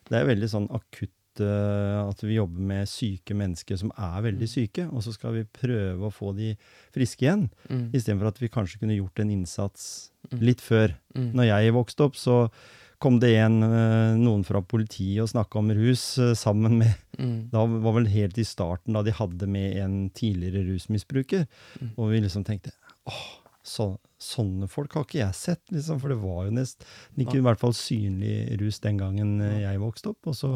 [0.06, 4.48] Det er veldig sånn akutt eh, at vi jobber med syke mennesker som er veldig
[4.50, 6.54] syke, og så skal vi prøve å få de
[6.96, 7.48] friske igjen.
[7.70, 7.90] Mm.
[7.96, 10.40] Istedenfor at vi kanskje kunne gjort en innsats Mm.
[10.42, 10.96] litt før.
[11.14, 11.28] Mm.
[11.38, 12.50] Når jeg vokste opp, så
[12.98, 17.50] kom det igjen eh, noen fra politiet og snakka om rus eh, sammen med Mm.
[17.50, 21.46] Da var vel helt i starten da de hadde med en tidligere rusmisbruker.
[21.80, 21.92] Mm.
[21.96, 22.74] Og vi liksom tenkte
[23.08, 23.22] åh,
[23.66, 23.86] så,
[24.22, 25.98] sånne folk har ikke jeg sett, liksom.
[26.02, 26.86] For det var jo nesten
[27.24, 30.30] ikke i hvert fall synlig rus den gangen eh, jeg vokste opp.
[30.30, 30.52] Og så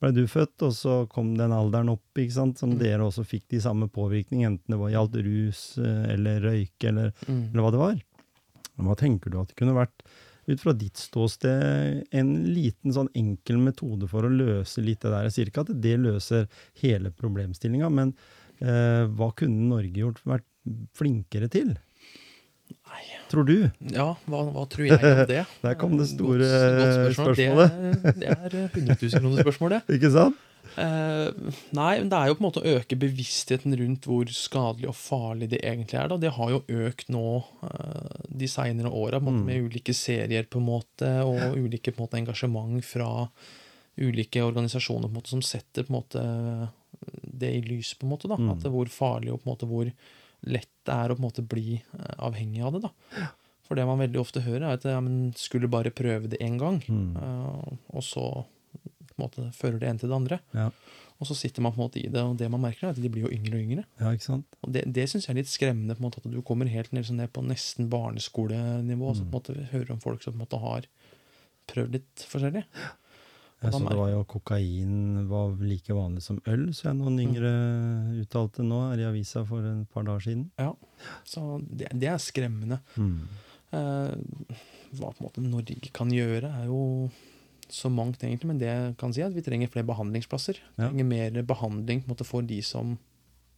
[0.00, 2.58] ble du født, og så kom den alderen opp, ikke sant.
[2.62, 2.78] Som Mm.
[2.78, 7.12] dere også fikk de samme påvirkning, enten det var gjaldt rus eh, eller røyke eller,
[7.26, 7.48] Mm.
[7.50, 8.02] eller hva det var.
[8.82, 10.06] Hva tenker du at det kunne vært,
[10.48, 15.28] ut fra ditt ståsted, en liten sånn enkel metode for å løse litt det der?
[15.28, 16.48] Jeg sier ikke at det løser
[16.82, 18.14] hele problemstillinga, men
[18.60, 20.46] eh, hva kunne Norge gjort, vært
[20.94, 21.76] flinkere til?
[22.92, 23.02] Nei.
[23.32, 23.54] Tror du?
[23.94, 25.42] Ja, hva, hva tror jeg om det?
[25.64, 27.34] Der kom det store godt- godt spørsmål.
[27.34, 28.02] spørsmålet.
[28.02, 29.82] Det, det er 100 000 kroner spørsmål, det.
[29.98, 30.40] Ikke sant?
[30.72, 34.88] Eh, nei, men det er jo på en måte å øke bevisstheten rundt hvor skadelig
[34.88, 36.06] og farlig det egentlig er.
[36.12, 36.16] Da.
[36.22, 37.24] Det har jo økt nå
[37.68, 39.42] eh, de seinere åra Mm.
[39.48, 43.28] med ulike serier på en måte, og ulike måte, engasjement fra
[44.00, 46.24] ulike organisasjoner på en måte, som setter på en måte
[47.42, 48.28] det i lys, på en måte.
[48.28, 48.50] da, Mm.
[48.54, 49.92] At det, hvor farlig og på en måte hvor
[50.46, 52.80] lett det er å på en måte bli eh, avhengig av det.
[52.88, 53.28] da.
[53.68, 56.58] For det man veldig ofte hører, er at ja, men skulle bare prøve det én
[56.58, 57.14] gang, Mm.
[57.16, 60.40] uh, og så på en måte fører det ene til det andre.
[60.56, 60.70] Ja.
[61.22, 62.98] Og så sitter man på en måte i det, og det man merker, er at
[63.00, 63.84] de blir jo yngre og yngre.
[64.00, 64.46] ja, ikke sant?
[64.66, 66.90] Og det, det syns jeg er litt skremmende, på en måte, at du kommer helt
[66.92, 70.32] ned, sånn ned på nesten barneskolenivå, og så på en måte hører om folk som
[70.34, 70.88] på en måte har
[71.70, 72.64] prøvd litt forskjellig.
[73.62, 77.52] Jeg så det var jo kokain var like vanlig som øl, så jeg noen yngre
[78.24, 80.48] uttalte nå her i avisa for et par dager siden.
[80.58, 80.72] Ja,
[81.24, 82.80] Så det, det er skremmende.
[83.72, 84.14] Eh,
[84.98, 87.08] hva på en måte Norge kan gjøre, er jo
[87.72, 88.50] så mangt, egentlig.
[88.50, 90.58] Men det jeg kan si, er at vi trenger flere behandlingsplasser.
[90.76, 90.88] Vi Ja.
[90.90, 92.98] trenger mer behandling måte, for de som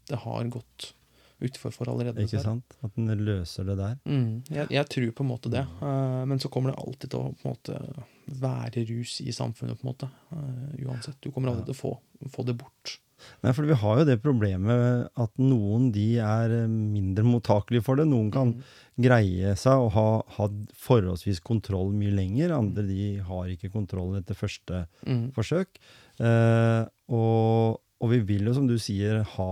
[0.07, 0.93] det har gått
[1.43, 2.23] utfor for allerede.
[2.25, 2.77] Ikke sant?
[2.85, 3.97] At den løser det der.
[4.07, 5.65] Mm, jeg, jeg tror på en måte det.
[5.83, 8.05] Uh, men så kommer det alltid til å på en måte,
[8.41, 10.09] være rus i samfunnet, på en måte.
[10.33, 11.19] Uh, uansett.
[11.21, 11.95] Du kommer alltid til å få,
[12.33, 12.99] få det bort.
[13.45, 17.97] Nei, for vi har jo det problemet at noen de er eh, mindre mottakelige for
[17.97, 18.05] det.
[18.11, 18.65] Noen kan Mm.
[19.01, 22.53] greie seg og ha, ha forholdsvis kontroll mye lenger.
[22.53, 25.31] Andre de har ikke kontroll etter første Mm.
[25.33, 25.79] forsøk.
[26.21, 29.51] Eh, og, og vi vil jo, som du sier, ha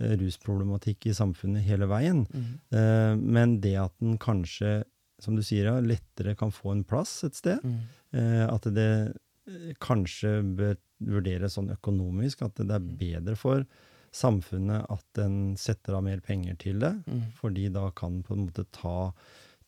[0.00, 2.26] rusproblematikk i samfunnet hele veien.
[2.32, 2.46] Mm.
[2.72, 4.84] Eh, men det at den kanskje,
[5.20, 7.80] som du sier, lettere kan få en plass et sted, Mm.
[8.14, 9.14] eh, at det
[9.46, 12.96] eh, kanskje bør vurderes sånn økonomisk, at det er Mm.
[12.98, 13.66] bedre for
[14.12, 17.32] samfunnet at en setter av mer penger til det, Mm.
[17.40, 19.12] fordi da kan på en måte ta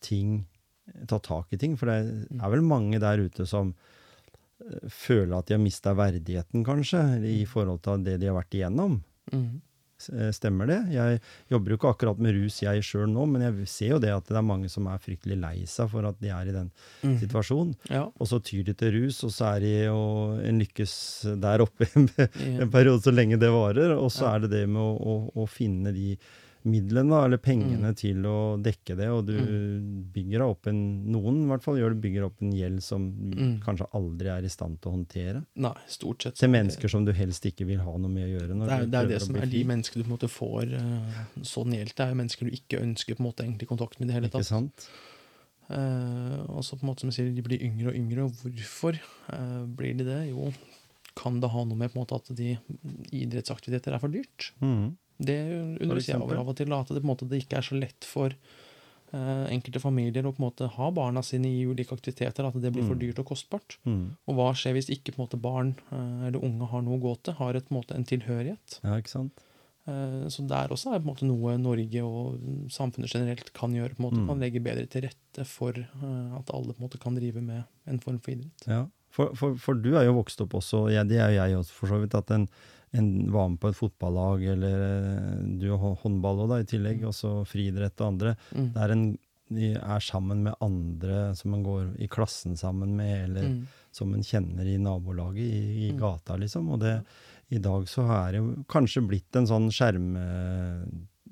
[0.01, 0.45] ting,
[1.07, 1.75] ta tak i ting.
[1.77, 2.43] For det Mm.
[2.43, 3.73] er vel mange der ute som
[4.61, 8.51] eh, føler at de har mista verdigheten, kanskje, i forhold til det de har vært
[8.51, 9.01] igjennom.
[9.31, 9.61] Mm.
[10.11, 10.79] Eh, Stemmer det?
[10.93, 14.11] Jeg jobber jo ikke akkurat med rus jeg sjøl nå, men jeg ser jo det
[14.15, 16.71] at det er mange som er fryktelig lei seg for at de er i den
[17.03, 17.17] Mm.
[17.19, 17.75] situasjonen.
[17.89, 18.03] Ja.
[18.19, 19.99] Og så tyr de til rus, og så er de jo
[20.43, 20.93] en lykkes
[21.41, 22.09] der oppe en
[22.63, 23.95] en periode så lenge det varer.
[23.97, 24.35] Og så Ja.
[24.35, 26.17] er det det med å, å, å finne de
[26.65, 27.95] midlene, eller pengene, Mm.
[27.95, 29.07] til å dekke det.
[29.11, 29.33] Og du
[30.13, 33.09] bygger deg opp en Noen i hvert fall gjør det, bygger opp en gjeld som
[33.11, 33.59] du Mm.
[33.61, 35.45] kanskje aldri er i stand til å håndtere.
[35.55, 36.35] Nei, stort sett.
[36.35, 38.47] Til mennesker som du helst ikke vil ha noe med å gjøre.
[38.59, 41.41] Det er, det er det som er de menneskene du på en måte får uh,
[41.41, 41.95] sånn hjelp.
[41.95, 44.29] Det er mennesker du ikke ønsker på en måte egentlig kontakt med i det hele
[44.29, 44.41] tatt.
[44.41, 44.87] Ikke sant?
[45.69, 48.31] Uh, og så på en måte som jeg sier, de blir yngre og yngre, og
[48.43, 48.97] hvorfor
[49.31, 50.29] uh, blir de det?
[50.29, 50.51] Jo,
[51.15, 52.57] kan det ha noe med på en måte at de
[53.13, 54.51] idrettsaktiviteter er for dyrt?
[54.61, 54.95] Mhm.
[55.23, 55.37] Det
[55.81, 58.33] undres jeg over av og til, at det måte det ikke er så lett for
[59.13, 62.71] uh, enkelte familier å på en måte ha barna sine i ulike aktiviteter, at det
[62.73, 63.01] blir for Mm.
[63.03, 63.77] dyrt og kostbart.
[63.85, 64.15] Mm.
[64.27, 67.03] Og hva skjer hvis ikke på en måte barn uh, eller unge har noe å
[67.07, 68.79] gå til, har et, på en måte en tilhørighet?
[68.83, 69.43] Ja, ikke sant?
[69.85, 72.39] Eh, Så der også er på en måte noe Norge og
[72.71, 73.95] samfunnet generelt kan gjøre.
[73.97, 74.25] på en måte Mm.
[74.31, 77.99] Man legger bedre til rette for at alle på en måte kan drive med en
[77.99, 78.63] form for idrett.
[78.65, 81.57] Ja, for, for, for du er jo vokst opp også, ja, det er jo jeg
[81.59, 82.47] også for så vidt, at en,
[82.93, 87.07] en var med på et fotballag, eller eh, du håndball også da i tillegg, Mm.
[87.09, 88.35] og så friidrett og andre.
[88.55, 88.73] Mm.
[88.73, 89.05] Det er en,
[89.53, 93.65] de er sammen med andre som en går i klassen sammen med, eller Mm.
[93.91, 95.99] som en kjenner i nabolaget, i, i Mm.
[95.99, 96.69] gata liksom.
[96.71, 97.03] Og det,
[97.51, 100.15] i dag så er det jo kanskje blitt en sånn skjerm...
[100.17, 100.85] eh,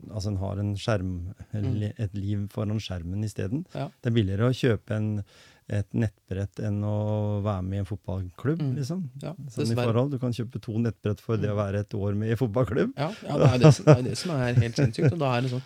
[0.09, 1.93] Altså en har en skjerm, Mm.
[1.99, 3.67] et liv foran skjermen isteden.
[3.75, 3.87] Ja.
[4.01, 5.23] Det er billigere å kjøpe en,
[5.71, 8.75] et nettbrett enn å være med i en fotballklubb, Mm.
[8.77, 9.05] liksom.
[9.23, 10.11] Ja, Sånn i forhold.
[10.11, 11.61] Du kan kjøpe to nettbrett for det å Mm.
[11.63, 12.93] være et år med i fotballklubb.
[12.97, 15.11] Ja, ja det, er det, som- det er det som er helt sinnssykt.
[15.13, 15.63] Og da er det sånn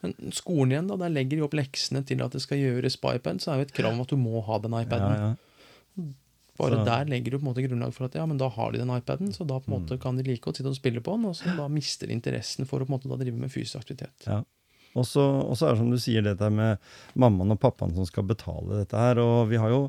[0.00, 3.12] men skolen igjen, da, der legger de opp leksene til at det skal gjøres på
[3.16, 5.10] iPad, så er jo et krav om at du må ha den iPaden.
[5.18, 5.34] ja.
[6.58, 8.72] Bare Så- der legger du på en måte grunnlag for at ja, men da har
[8.72, 9.86] de den iPaden, så da på en Mm.
[9.88, 12.12] måte kan de like godt sitte og spille på den, og så da mister de
[12.14, 14.26] interessen for å på en måte da drive med fysisk aktivitet.
[14.26, 14.42] Ja.
[14.96, 15.24] Og så
[15.66, 16.80] er det som du sier, dette med
[17.18, 19.20] mammaen og pappaen som skal betale dette her.
[19.22, 19.82] Og vi har jo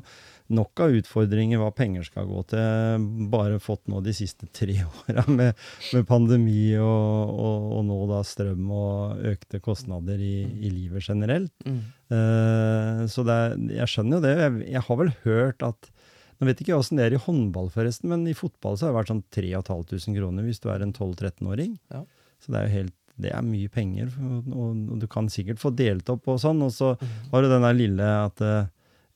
[0.50, 3.06] nok av utfordringer hva penger skal gå til.
[3.32, 5.54] Bare fått nå de siste tre åra med,
[5.94, 11.54] med pandemi og, og, og nå da strøm og økte kostnader i, i livet generelt.
[11.66, 11.80] Mm.
[12.10, 14.36] Uh, så er, jeg skjønner jo det.
[14.42, 15.92] Jeg, jeg har vel hørt at
[16.40, 18.96] Nå vet ikke åssen det er i håndball, forresten, men i fotball så har det
[18.96, 21.74] vært sånn 3500 kroner hvis du er en 12-13-åring.
[21.92, 22.00] Ja.
[22.40, 25.70] Så det er jo helt det er mye penger, og, og, du kan sikkert få
[25.76, 26.62] delt opp og sånn.
[26.66, 26.94] Og så
[27.30, 28.68] var det den der lille at eh,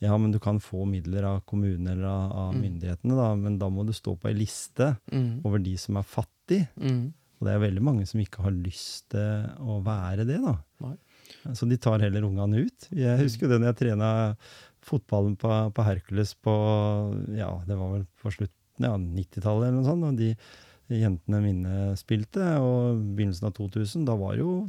[0.05, 2.61] ja, men du kan få midler av kommunen eller av, av Mm.
[2.67, 5.41] myndighetene, da, men da må du stå på ei liste Mm.
[5.45, 6.69] over de som er fattige.
[6.77, 7.13] Mm.
[7.41, 10.55] Og det er veldig mange som ikke har lyst til å være det, da.
[10.85, 10.95] Nei.
[11.57, 12.87] Så de tar heller ungene ut.
[12.95, 14.11] Jeg husker jo det når jeg trena
[14.85, 16.53] fotballen på, på Hercules på
[17.37, 20.05] Ja, det var vel på slutten ja, 90-tallet eller noe sånt.
[20.09, 20.31] Og de
[20.91, 24.69] jentene mine spilte, og begynnelsen av 2000, da var jo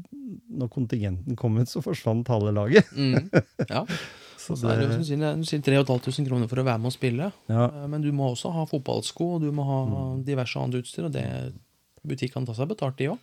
[0.56, 2.86] Når kontingenten kom ut, så forsvant halve laget.
[2.96, 3.30] Mm.
[3.70, 3.86] Ja.
[4.46, 5.04] Så det, er det du
[5.48, 8.52] sier, 3500 kroner for å være med og spille, ja, Eh, men du må også
[8.54, 10.20] ha fotballsko, og du må ha Mm.
[10.28, 11.24] diverse annet utstyr, og det
[12.08, 13.20] butikkene ta seg betalt, de òg.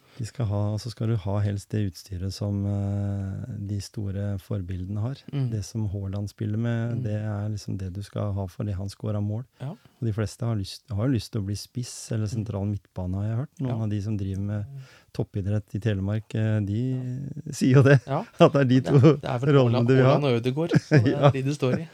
[0.81, 5.17] så skal du ha helst det utstyret som eh, de store forbildene har.
[5.33, 5.51] Mm.
[5.51, 7.03] Det som Haaland spiller med, Mm.
[7.05, 9.45] det er liksom det du skal ha for det han scora mål.
[9.61, 9.71] Ja.
[9.71, 13.25] Og de fleste har, lyst, har lyst til å bli spiss eller sentral midtbane, har
[13.29, 13.55] jeg hørt.
[13.61, 13.83] Noen Ja.
[13.85, 14.65] av de som driver med
[15.13, 18.01] toppidrett i Telemark, de de sier jo det.
[18.07, 18.23] Ja.
[18.41, 20.17] At det er de to ja, det er rollene du vil ha.
[20.17, 21.31] Og Ødegaard, så det er Ja.
[21.31, 21.89] de du står i.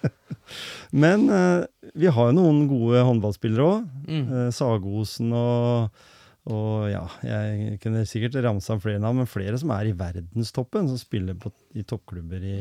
[0.93, 1.65] Men uh,
[1.99, 3.89] vi har jo noen gode håndballspillere òg.
[4.09, 4.31] Mm.
[4.55, 5.91] Sagosen og,
[6.49, 10.89] og ja, jeg kunne sikkert ramse av flere navn, men flere som er i verdenstoppen,
[10.89, 12.55] som spiller på, i toppklubber i,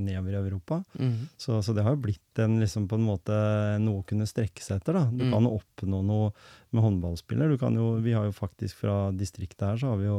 [0.00, 0.78] nedover i Europa.
[0.96, 1.26] Mm.
[1.36, 3.36] Så, så det har jo blitt en, liksom, på en måte
[3.84, 4.96] noe å kunne strekke seg etter.
[4.96, 5.04] da.
[5.12, 5.34] Du Mm.
[5.36, 6.32] kan oppnå noe
[6.72, 7.52] med håndballspiller.
[7.52, 10.18] Du kan jo, vi har jo faktisk fra distriktet her, så har vi jo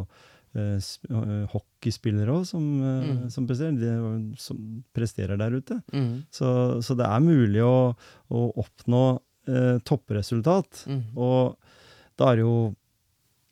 [0.55, 3.29] eh, eh, hockeyspillere òg som, eh, Mm.
[3.33, 3.47] som,
[4.37, 5.81] som presterer der ute.
[5.91, 6.23] Mm.
[6.31, 7.95] Så, så det er mulig å,
[8.31, 10.85] å oppnå eh, toppresultat.
[10.87, 11.01] Mm.
[11.17, 11.57] Og
[12.15, 12.75] da er det jo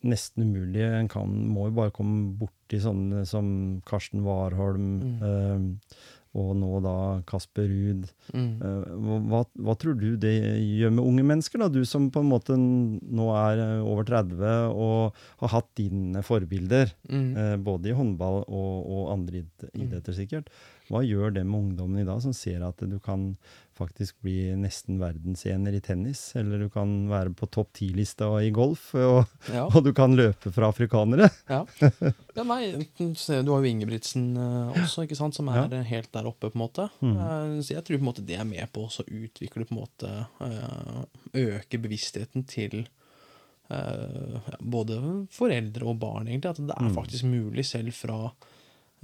[0.03, 0.81] nesten umulig.
[0.99, 5.21] En kan, må jo bare komme borti sånne som Karsten Warholm, Mm.
[5.21, 5.95] eh,
[6.35, 8.07] og nå da Kasper Ruud.
[8.33, 8.55] Mm.
[8.57, 8.85] Eh,
[9.29, 10.31] hva, hva tror du det
[10.79, 11.67] gjør med unge mennesker, da?
[11.69, 14.41] Du som på en måte nå er eh, over 30
[14.73, 17.37] og har hatt dine forbilder, Mm.
[17.37, 19.43] eh, både i håndball og, og andre
[19.75, 20.49] idretter sikkert.
[20.89, 23.37] Hva gjør det med ungdommen i dag, som ser at du kan
[23.77, 28.91] faktisk bli nesten verdensener i tennis, eller du kan være på topp ti-lista i golf,
[28.95, 29.65] og, Ja.
[29.73, 31.29] og du kan løpe fra afrikanere?
[31.49, 31.63] Ja.
[32.37, 35.83] ja, nei, du har jo Ingebrigtsen eh, også, ikke sant, som er ja.
[35.89, 36.89] helt der oppe, på en måte.
[37.01, 37.13] Mm.
[37.17, 39.81] Eh, så jeg tror på en måte det er med på å utvikle på en
[39.83, 40.13] måte
[40.47, 41.03] eh,
[41.43, 42.83] Øke bevisstheten til
[43.73, 44.99] eh, både
[45.33, 46.95] foreldre og barn, egentlig, at det er Mm.
[46.95, 48.49] faktisk mulig selv fra eh,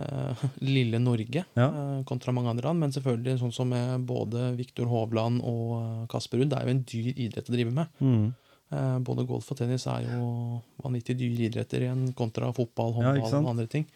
[0.75, 1.67] lille Norge Ja.
[1.69, 2.79] eh, kontra mange andre land.
[2.83, 6.75] Men selvfølgelig sånn som med både Viktor Hovland og eh, Kasper Ruud, det er jo
[6.77, 7.99] en dyr idrett å drive med.
[7.99, 8.25] Mm.
[8.69, 13.43] Eh, både golf og tennis er jo vanvittig dyre idretter igjen, kontra fotball, håndball ja,
[13.43, 13.87] og andre ting.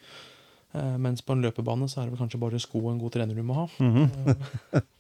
[0.74, 3.14] Eh, mens på en løpebane så er det vel kanskje bare sko og en god
[3.14, 3.68] trener du må ha.
[3.80, 4.38] Mm -hmm.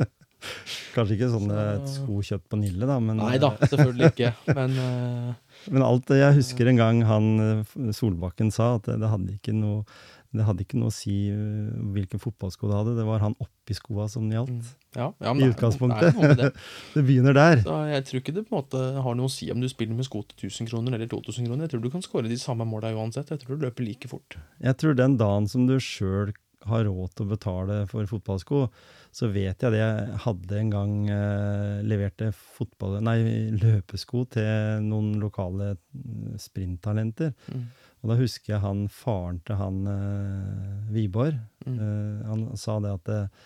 [0.93, 4.33] Kanskje ikke sånne Så- sko kjøpt på Nille, da, men, Nei da, selvfølgelig ikke.
[4.53, 5.33] Men eh,
[5.71, 9.55] men alt jeg husker en gang han eh, Solbakken sa, at det, det hadde ikke
[9.55, 9.85] noe
[10.33, 13.75] det hadde ikke noe å si eh, hvilken fotballsko du hadde, det var han oppi
[13.77, 14.49] skoa som gjaldt.
[14.49, 16.17] mm, ja, ja, I utgangspunktet.
[16.17, 16.51] Det det.
[16.95, 17.61] Det begynner der.
[17.65, 19.97] Så jeg tror ikke det på en måte har noe å si om du spiller
[19.97, 21.67] med sko til 1000 kroner eller 2000 kroner.
[21.67, 23.29] Jeg tror du kan skåre de samme måla uansett.
[23.29, 24.39] Jeg tror du løper like fort.
[24.63, 26.33] Jeg tror den dagen som du sjøl
[26.69, 28.65] har råd til å betale for fotballsko,
[29.13, 29.81] så vet jeg det.
[29.81, 33.17] Jeg hadde en gang eh, leverte fotball, nei,
[33.59, 37.33] løpesko til noen lokale mm, sprinttalenter.
[37.51, 37.65] Mm.
[38.03, 41.37] Og da husker jeg han faren til han uh, Wiborg.
[41.65, 41.77] Mm.
[41.79, 43.45] Uh, han sa det at eh,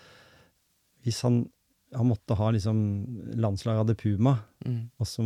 [1.06, 1.36] hvis han,
[1.94, 2.80] han måtte ha liksom
[3.38, 4.36] Landslaget hadde Puma,
[4.66, 4.90] Mm.
[4.98, 5.22] og så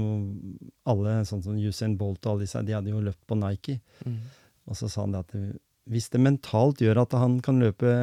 [0.93, 3.79] alle sånn som Usain Bolt og alle disse, de hadde jo løpt på Nike.
[4.05, 4.19] Mm.
[4.69, 5.57] Og så sa han det at det,
[5.89, 7.95] hvis det mentalt gjør at han kan løpe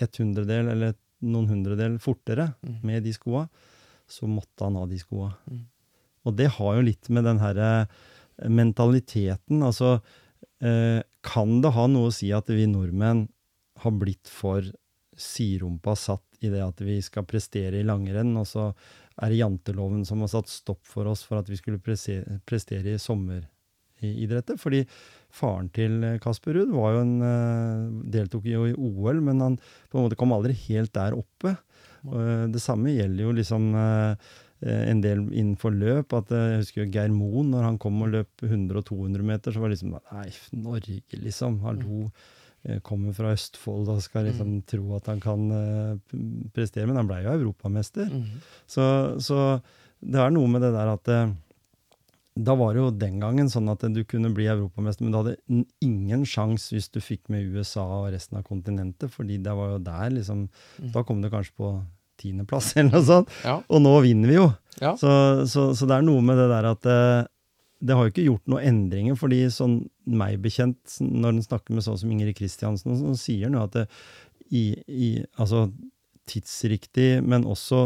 [0.00, 0.94] et hundredel eller
[1.26, 2.78] noen hundredel fortere Mm.
[2.86, 3.48] med de skoa,
[4.08, 5.32] så måtte han ha de skoa.
[5.50, 5.66] Mm.
[6.24, 7.88] Og det har jo litt med den herre
[8.48, 10.00] mentaliteten Altså, eh,
[10.62, 13.24] kan det ha noe å si at vi nordmenn
[13.82, 14.62] har blitt for
[15.18, 18.70] siderumpa satt i det at vi skal prestere i langrenn, og så
[19.20, 23.00] er det janteloven som har satt stopp for oss for at vi skulle prestere i
[23.00, 24.58] sommeridretter?
[24.60, 24.82] Fordi
[25.32, 29.58] faren til Kasper Ruud var jo en, eh, deltok jo i OL, men han
[29.90, 31.56] på en måte kom aldri helt der oppe.
[32.06, 34.16] Eh, det samme gjelder jo liksom eh, eh,
[34.62, 36.12] en del innenfor løp.
[36.14, 39.22] at eh, Jeg husker jo Geir Moen, når han kom og løp 100 og 200
[39.26, 40.28] meter, så var det liksom Nei,
[40.62, 41.60] Norge, liksom.
[41.66, 42.10] Hallo.
[42.64, 46.18] eh, Kommer fra Østfold og skal liksom tro at han kan eh,
[46.54, 46.86] prestere.
[46.86, 48.06] Men han blei jo europamester.
[48.06, 48.42] Mm.
[48.66, 48.84] Så,
[49.18, 49.38] så
[50.02, 51.32] det er noe med det der at eh,
[52.32, 55.64] da var det jo den gangen sånn at du kunne bli europamester, men du hadde
[55.84, 59.82] ingen sjanse hvis du fikk med USA og resten av kontinentet, fordi det var jo
[59.84, 60.46] der liksom
[60.80, 60.92] Mm.
[60.94, 61.68] Da kom du kanskje på
[62.20, 63.30] tiendeplass eller noe sånt.
[63.44, 63.60] Ja.
[63.68, 64.48] Og nå vinner vi jo!
[64.82, 64.96] Ja.
[64.98, 65.10] Så,
[65.46, 67.22] så, så det er noe med det der at eh,
[67.82, 71.82] det har jo ikke gjort noen endringer, fordi sånn meg bekjent, når en snakker med
[71.86, 73.86] sånn som Ingrid Kristiansen, så sier han jo at det,
[74.54, 75.08] i, i,
[75.40, 75.64] altså
[76.30, 77.80] tidsriktig, men også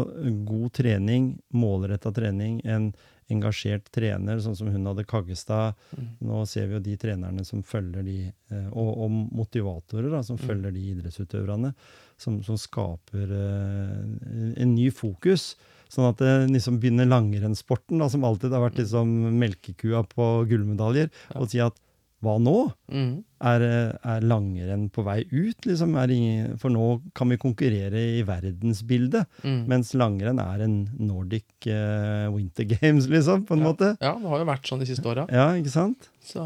[0.47, 2.91] god trening, målretta trening, en
[3.33, 5.73] engasjert trener, sånn som hun hadde Kaggestad.
[5.97, 6.05] Mm.
[6.29, 8.19] Nå ser vi jo de trenerne som følger de,
[8.53, 10.45] eh, og, og motivatorer da, som Mm.
[10.47, 11.73] følger de idrettsutøverne,
[12.17, 15.55] som, som skaper eh, en ny fokus.
[15.87, 21.39] Sånn at det liksom begynner langrennssporten, som alltid har vært liksom melkekua på gullmedaljer, Ja.
[21.39, 21.77] og si at
[22.25, 22.71] hva nå?
[22.89, 23.11] Mm.
[23.45, 25.67] Er, eh, er langrenn på vei ut?
[25.69, 25.93] Liksom?
[26.09, 29.67] Ingen, for nå kan vi konkurrere i verdensbildet, Mm.
[29.69, 33.67] mens langrenn er en Nordic uh, Winter Games, liksom, på en ja.
[33.69, 33.91] måte.
[34.01, 35.27] Ja, det har jo vært sånn de siste åra.
[35.29, 36.09] Ja, ikke sant?
[36.25, 36.41] Så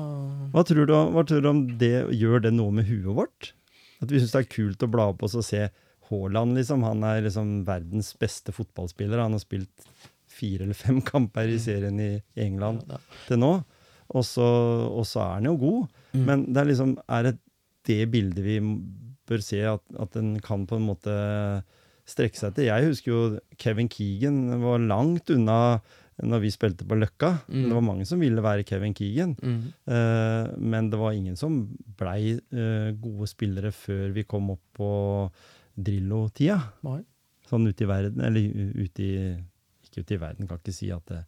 [0.51, 3.53] Hva tror, du, hva tror du om det gjør det noe med huet vårt?
[4.01, 5.67] At vi syns det er kult å bla opp og se
[6.11, 6.83] Haaland, liksom.
[6.83, 9.21] Han er liksom verdens beste fotballspiller.
[9.21, 9.85] Han har spilt
[10.31, 13.53] fire eller fem kamper i serien i England ja, til nå.
[14.11, 14.47] Og så,
[14.91, 16.01] og så er han jo god.
[16.11, 16.25] Mm.
[16.27, 17.37] Men det er liksom Er det
[17.87, 18.57] det bildet vi
[19.29, 21.13] bør se, at, at en kan på en måte
[22.09, 22.67] strekke seg til?
[22.67, 23.21] Jeg husker jo
[23.61, 25.57] Kevin Keegan var langt unna
[26.23, 27.31] når vi spilte på Løkka.
[27.49, 27.63] Mm.
[27.69, 29.35] Det var mange som ville være Kevin Keegan.
[29.41, 29.61] Mm.
[29.89, 31.61] Uh, men det var ingen som
[31.97, 34.91] blei uh, gode spillere før vi kom opp på
[35.77, 36.59] Drillo-tida.
[37.49, 39.15] Sånn ute i verden, eller ute i
[39.91, 41.23] Ikke ute i verden, kan ikke si at det,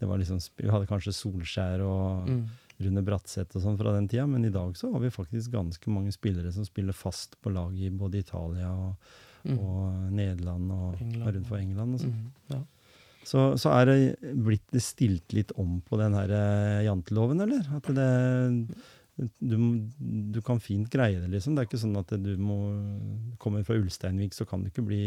[0.00, 2.46] det var liksom Vi hadde kanskje Solskjær og Mm.
[2.78, 5.90] Rune Bratseth og sånn fra den tida, men i dag så har vi faktisk ganske
[5.90, 8.94] mange spillere som spiller fast på lag i både Italia og,
[9.44, 9.58] Mm.
[9.58, 11.34] og Nederland og, England.
[11.34, 11.94] rundt for England.
[11.94, 12.14] Og sånn.
[12.14, 12.30] Mm.
[12.50, 12.60] Ja.
[13.28, 17.66] Så, så er det blitt stilt litt om på den her eh, janteloven, eller?
[17.76, 18.08] At det
[19.18, 19.56] du,
[20.30, 21.56] du kan fint greie det, liksom.
[21.56, 22.58] Det er ikke sånn at du må
[23.42, 25.02] Kommer fra Ulsteinvik, så kan du ikke bli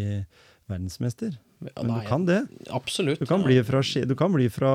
[0.71, 1.35] verdensmester.
[1.61, 2.39] Ja, Men nei, du kan det.
[2.73, 3.19] Absolutt.
[3.21, 4.71] Du kan bli fra, du kan bli fra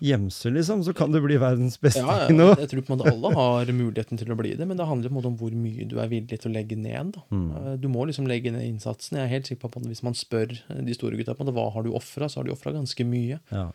[0.00, 3.10] Gjemsø, liksom, så kan du bli verdens beste ja, ja, jeg tror på en måte
[3.12, 5.52] alle har muligheten til å bli det, men det handler på en måte om hvor
[5.52, 7.18] mye du er villig til å legge ned.
[7.28, 7.44] Mm.
[7.60, 9.18] Eh, Du må liksom legge ned innsatsen.
[9.20, 11.66] Jeg er helt sikker på at hvis man spør de store gutta på det, hva
[11.76, 13.42] har du ofra, så har de ofra ganske mye.
[13.52, 13.66] Ja.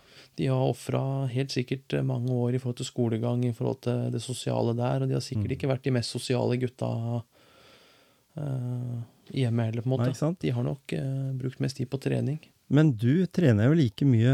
[0.42, 4.10] De har ofra helt sikkert eh, mange år i forhold til skolegang, i forhold til
[4.18, 5.56] det sosiale der, og de har sikkert Mm.
[5.60, 6.90] ikke vært de mest sosiale gutta
[8.38, 9.00] eh,
[9.34, 10.14] hjemme heller, på en måte.
[10.14, 10.32] Nei?
[10.42, 12.40] De har nok eh, brukt mest tid på trening.
[12.70, 14.34] Men du trener jo like mye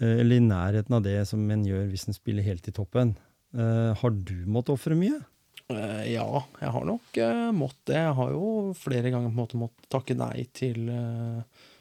[0.00, 3.14] eh, eller i nærheten av det som en gjør hvis en spiller helt i toppen.
[3.54, 5.20] Eh, har du måttet ofre mye?
[5.70, 6.26] Eh, ja,
[6.60, 8.00] jeg har nok uh, måttet det.
[8.02, 10.90] Jeg har jo flere ganger på en måte måttet takke nei til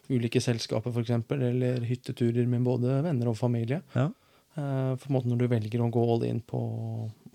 [0.10, 3.82] ulike selskaper, f.eks., eller hytteturer med både venner og familie.
[3.94, 4.08] Ja.
[4.56, 6.60] For en måte Når du velger å gå all in på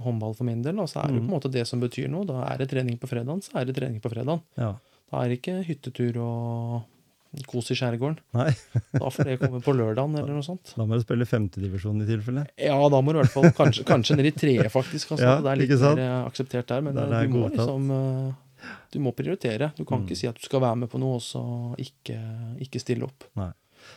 [0.02, 1.28] håndball for min del, da, så er det Mm.
[1.28, 2.26] på en måte det som betyr noe.
[2.26, 4.42] Da er det trening på fredagen, så er det trening på fredagen.
[4.58, 4.72] Ja.
[5.14, 8.18] Da er det ikke hyttetur og kos i skjærgården.
[8.34, 8.50] Nei,
[9.02, 10.72] Da får det komme på lørdagen eller noe sånt.
[10.78, 12.44] da må du spille femtedivisjon i tilfelle.
[12.62, 15.14] Ja, da må du i hvert fall kanskje, kanskje ned i treet, faktisk.
[15.14, 16.84] Altså, Ja, det er litt mer eh, akseptert der.
[16.86, 19.72] Men Der eh, du må liksom eh, Du må prioritere.
[19.76, 20.06] Du kan Mm.
[20.08, 21.42] ikke si at du skal være med på noe, og så
[21.82, 22.18] ikke,
[22.64, 23.26] ikke stille opp.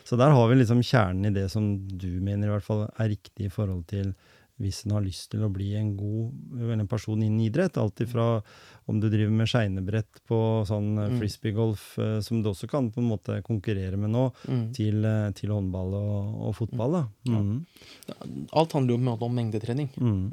[0.04, 3.08] Så der har vi liksom kjernen i det som du mener i hvert fall er
[3.14, 4.10] riktig i forhold til
[4.58, 7.76] hvis en har lyst til å bli en god en person innen idrett.
[7.78, 8.42] Alt ifra
[8.88, 11.18] om du driver med skeinebrett på sånn eh, Mm.
[11.20, 14.72] frisbeegolf, eh, som du også kan på en måte konkurrere med nå, Mm.
[14.74, 16.96] til, eh, til håndball og, og fotball.
[17.28, 17.38] Ja.
[17.38, 17.66] Mm.
[18.52, 20.32] Alt handler jo om mengdetrening Mm.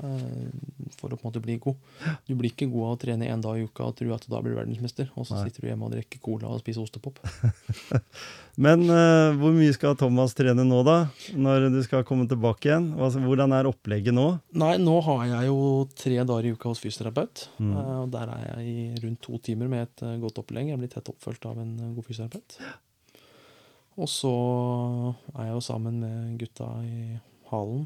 [0.98, 1.76] for å på en måte bli god.
[2.28, 4.32] Du blir ikke god av å trene én dag i uka og tro at du
[4.34, 5.50] da blir verdensmester, og så Nei.
[5.50, 7.20] sitter du hjemme og drikker cola og spiser ostepop.
[8.58, 11.10] Men uh, hvor mye skal Thomas trene nå, da?
[11.36, 12.86] Når du skal komme tilbake igjen?
[12.96, 14.26] Hvordan er opplegget nå?
[14.62, 15.60] Nei, nå har jeg jo
[16.00, 17.46] tre dager i uka hos fysioterapeut.
[17.60, 17.72] Mm.
[17.78, 20.72] eh, og Der er jeg i rundt to timer med et eh, godt opplegg.
[20.72, 22.58] Jeg blir tett oppfølgt av en eh, god fysioterapeut.
[23.98, 24.32] Og så
[25.38, 27.20] er jeg jo sammen med gutta i
[27.52, 27.86] Halen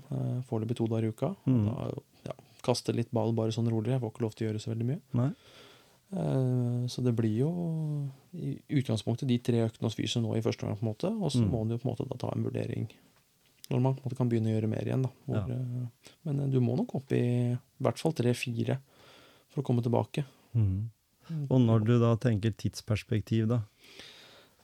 [0.50, 1.34] foreløpig to dager i uka.
[1.46, 1.66] Mm.
[1.68, 1.90] Da,
[2.32, 2.34] ja,
[2.66, 3.92] kaster litt ball bare sånn rolig.
[3.94, 5.02] Jeg får ikke lov til å gjøre så veldig mye.
[5.20, 5.30] Nei?
[6.90, 7.50] Så det blir jo
[8.34, 11.12] i utgangspunktet de tre øktene hos fysio nå i første gang, på en måte.
[11.22, 11.52] Og så Mm.
[11.52, 12.88] må du jo på en måte da ta en vurdering
[13.70, 15.04] når man kan begynne å gjøre mer igjen.
[15.06, 15.12] da.
[15.28, 15.56] Hvor, Ja.
[15.56, 18.80] eh, Men eh, du må nok opp i i hvert fall tre-fire
[19.50, 20.26] for å komme tilbake.
[20.54, 20.90] Mm.
[21.50, 23.62] Og når du da tenker tidsperspektiv, da?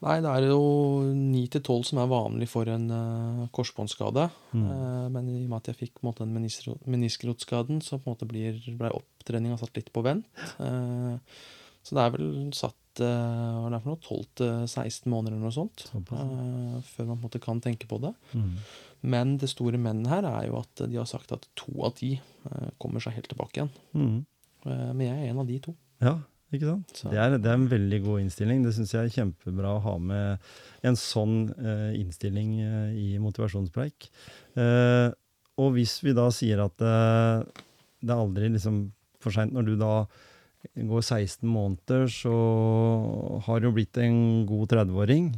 [0.02, 4.26] Nei, det er jo ni til tolv som er vanlig for en uh, korsbåndskade.
[4.52, 4.66] Mm.
[4.68, 8.28] Uh, men i og med at jeg fikk måte, den meniskelotskaden, så på en måte
[8.28, 10.26] blir, ble opptreninga satt litt på vent.
[10.60, 11.16] Uh,
[11.86, 15.50] så det er vel satt hva er det for noe, 12 til 16 måneder eller
[15.50, 15.82] noe sånt.
[15.92, 18.14] Eh, før man på en måte kan tenke på det.
[18.32, 18.54] Mm.
[19.02, 22.14] Men det store menn her er jo at de har sagt at to av ti
[22.16, 23.74] eh, kommer seg helt tilbake igjen.
[23.92, 24.16] Mm.
[24.66, 25.76] Eh, men jeg er en av de to.
[26.02, 26.16] Ja,
[26.54, 27.02] ikke sant?
[27.10, 28.64] Det er, det er en veldig god innstilling.
[28.64, 30.48] Det syns jeg er kjempebra å ha med
[30.86, 34.08] en sånn eh, innstilling eh, i motivasjonspreik.
[34.58, 35.08] Eh,
[35.56, 38.90] og hvis vi da sier at det er aldri liksom
[39.24, 39.92] for seint når du da
[40.74, 42.34] går 16 måneder, så
[43.46, 45.30] har du blitt en god 30-åring.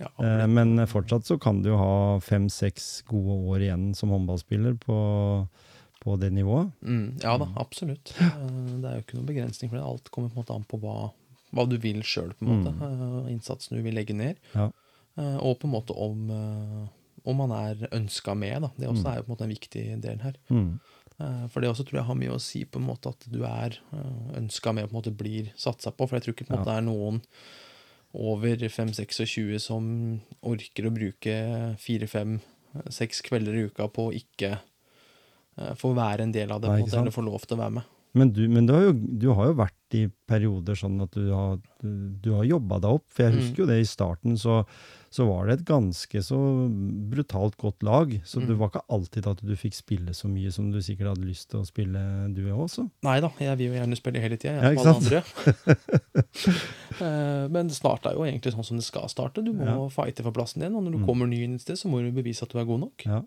[0.00, 4.74] Ja, Eh, men fortsatt så kan du jo ha fem-seks gode år igjen som håndballspiller
[4.82, 4.96] på,
[6.02, 6.72] på det nivået.
[6.82, 8.10] Mm, ja da, absolutt.
[8.18, 9.84] Eh, Det er jo ikke noen begrensning for det.
[9.86, 11.12] Alt kommer på en måte an på hva,
[11.54, 12.74] hva du vil sjøl, på en måte.
[12.74, 12.82] Mm.
[13.26, 14.36] eh, Innsatsen du vil legge ned.
[14.54, 14.70] Ja.
[15.16, 16.26] Og på en måte om,
[17.24, 18.62] om man er ønska med.
[18.66, 18.70] Da.
[18.76, 19.12] Det også Mm.
[19.12, 20.34] er jo på en måte en viktig del her.
[20.50, 20.80] Mm.
[21.48, 23.78] For det også tror jeg har mye å si på en måte at du er
[24.34, 26.08] ønska med og på en måte blir satsa på.
[26.08, 26.64] For jeg tror ikke på en Ja.
[26.64, 27.22] det er noen
[28.14, 29.86] over 5-26 som
[30.46, 31.34] orker å bruke
[31.82, 36.84] fire-fem-seks kvelder i uka på å ikke eh, få være en del av det, Nei,
[36.84, 37.90] måte, eller få lov til å være med.
[38.14, 41.32] Men, du, men du, har jo, du har jo vært i perioder sånn at du
[41.34, 41.88] har, du,
[42.22, 43.08] du har jobba deg opp.
[43.10, 43.40] For jeg Mm.
[43.40, 44.60] husker jo det i starten, så,
[45.14, 46.36] så var det et ganske så
[47.10, 48.10] brutalt godt lag.
[48.26, 48.58] Så det Mm.
[48.58, 51.60] var ikke alltid at du fikk spille så mye som du sikkert hadde lyst til
[51.60, 52.02] å spille,
[52.34, 52.88] du også.
[53.06, 55.22] Nei da, jeg vil jo gjerne spille hele tida, jeg, ja, alle andre.
[56.94, 59.42] Eh, Men det starta jo egentlig sånn som det skal starte.
[59.42, 59.88] Du må Ja.
[59.90, 61.06] fighte for plassen din, og når du Mm.
[61.06, 63.02] kommer ny inn et sted, så må du bevise at du er god nok.
[63.04, 63.22] Ja.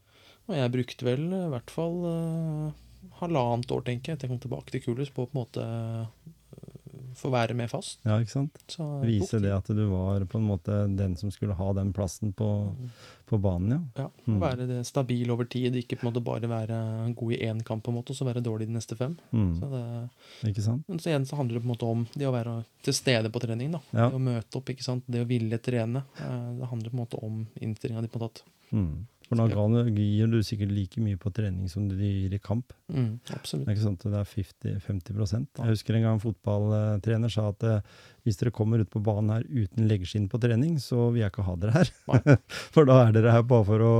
[0.48, 2.72] Og jeg brukte vel eh, i hvert fall eh,
[3.20, 6.08] halvannet år, tenker jeg, til jeg kom tilbake til Kulus, på på en måte
[7.18, 8.00] få være med fast.
[8.06, 8.58] ja, ikke sant?
[8.70, 12.34] Så Vise det at du var på en måte den som skulle ha den plassen
[12.38, 12.48] på,
[13.28, 14.04] på banen, ja.
[14.04, 14.40] Ja, Mm.
[14.42, 17.84] Være det stabil over tid, ikke på en måte bare være god i én kamp
[17.86, 19.18] på en måte, og så være dårlig de neste fem.
[19.32, 19.54] Mm.
[19.60, 19.84] Så det,
[20.50, 20.84] Ikke sant?
[20.88, 23.32] men så igjen så handler det på en måte om det å være til stede
[23.32, 23.72] på trening.
[23.72, 23.80] da.
[23.94, 24.10] Ja.
[24.10, 25.04] Det å møte opp, ikke sant?
[25.08, 26.04] det å ville trene.
[26.20, 28.08] Eh, Det handler på en måte om innstillinga di.
[28.08, 28.42] på en måte.
[28.72, 29.08] Mm.
[29.28, 29.84] For da Ja.
[29.92, 32.72] gir du sikkert like mye på trening som du gir i kamp.
[32.90, 33.68] Mm, absolutt.
[33.68, 37.82] Ikke sant det er 50, 50% Jeg husker en gang en fotballtrener sa at eh,
[38.24, 41.44] hvis dere kommer ut på banen her uten leggskinn på trening, så vil jeg ikke
[41.48, 41.92] ha dere her.
[42.76, 43.94] For da er dere her bare for å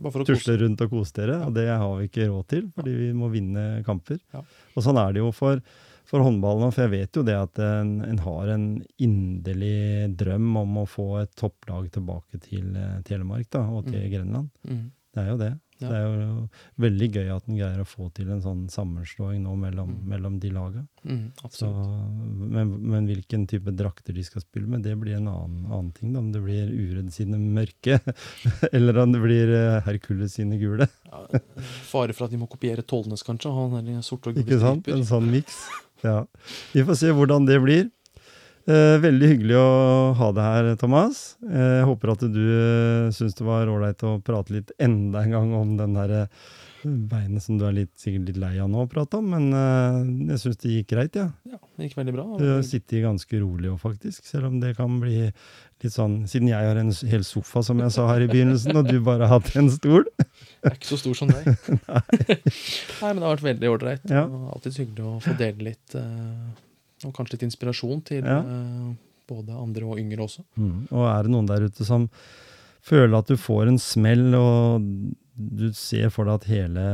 [0.00, 0.60] Bare for å tusle kose.
[0.64, 3.82] rundt og kose dere, og det har vi ikke råd til, fordi vi må vinne
[3.86, 4.20] kamper.
[4.34, 4.42] Ja.
[4.76, 5.60] Og sånn er det jo for,
[6.10, 8.66] for håndballen for jeg vet jo det at en, en har en
[8.98, 14.10] inderlig drøm om å få et topplag tilbake til eh, Telemark da, og til Mm.
[14.12, 14.48] Grenland.
[14.66, 14.86] Mm.
[15.10, 15.50] Det er jo det.
[15.80, 15.88] Ja.
[15.88, 16.34] Det er jo
[16.84, 20.02] veldig gøy at en greier å få til en sånn sammenslåing nå mellom, Mm.
[20.12, 20.82] mellom de laga.
[21.08, 21.70] Mm, Så,
[22.36, 26.12] men, men hvilken type drakter de skal spille med, det blir en annen, annen ting.
[26.12, 26.20] Da.
[26.20, 27.96] Om det blir Uredd sine mørke,
[28.76, 30.86] eller om det blir eh, Hercules sine gule.
[31.08, 31.24] Ja,
[31.90, 33.50] fare for at de må kopiere Tollnes, kanskje.
[33.56, 34.86] Han er sort og gule Ikke sant?
[34.92, 35.64] En sånn miks.
[36.06, 36.24] Ja.
[36.74, 37.88] Vi får se hvordan det blir.
[38.70, 39.68] Eh, veldig hyggelig å
[40.18, 41.20] ha deg her, Thomas.
[41.48, 45.34] Eh, jeg håper at du eh, syns det var ålreit å prate litt enda en
[45.34, 46.42] gang om den der eh,
[46.84, 50.30] beinet som du er litt, sikkert litt lei av nå å prate om, men eh,
[50.32, 51.26] jeg syns det gikk greit, ja.
[51.48, 52.26] Ja, det gikk veldig bra.
[52.40, 54.28] Du har sittet ganske rolig òg, faktisk.
[54.28, 57.96] Selv om det kan bli litt sånn Siden jeg har en hel sofa, som jeg
[57.96, 60.04] sa her i begynnelsen, og du bare har hatt en stol.
[60.60, 61.46] Jeg er ikke så stor som deg.
[61.88, 64.02] Nei, men det har vært veldig ålreit.
[64.12, 64.26] Ja.
[64.52, 68.40] Alltid hyggelig å få dele litt, eh, og kanskje litt inspirasjon til Ja.
[68.44, 68.90] eh,
[69.30, 70.42] både andre og yngre også.
[70.58, 70.88] Mm.
[70.90, 72.08] Og er det noen der ute som
[72.84, 74.84] føler at du får en smell, og
[75.40, 76.86] du ser for deg at hele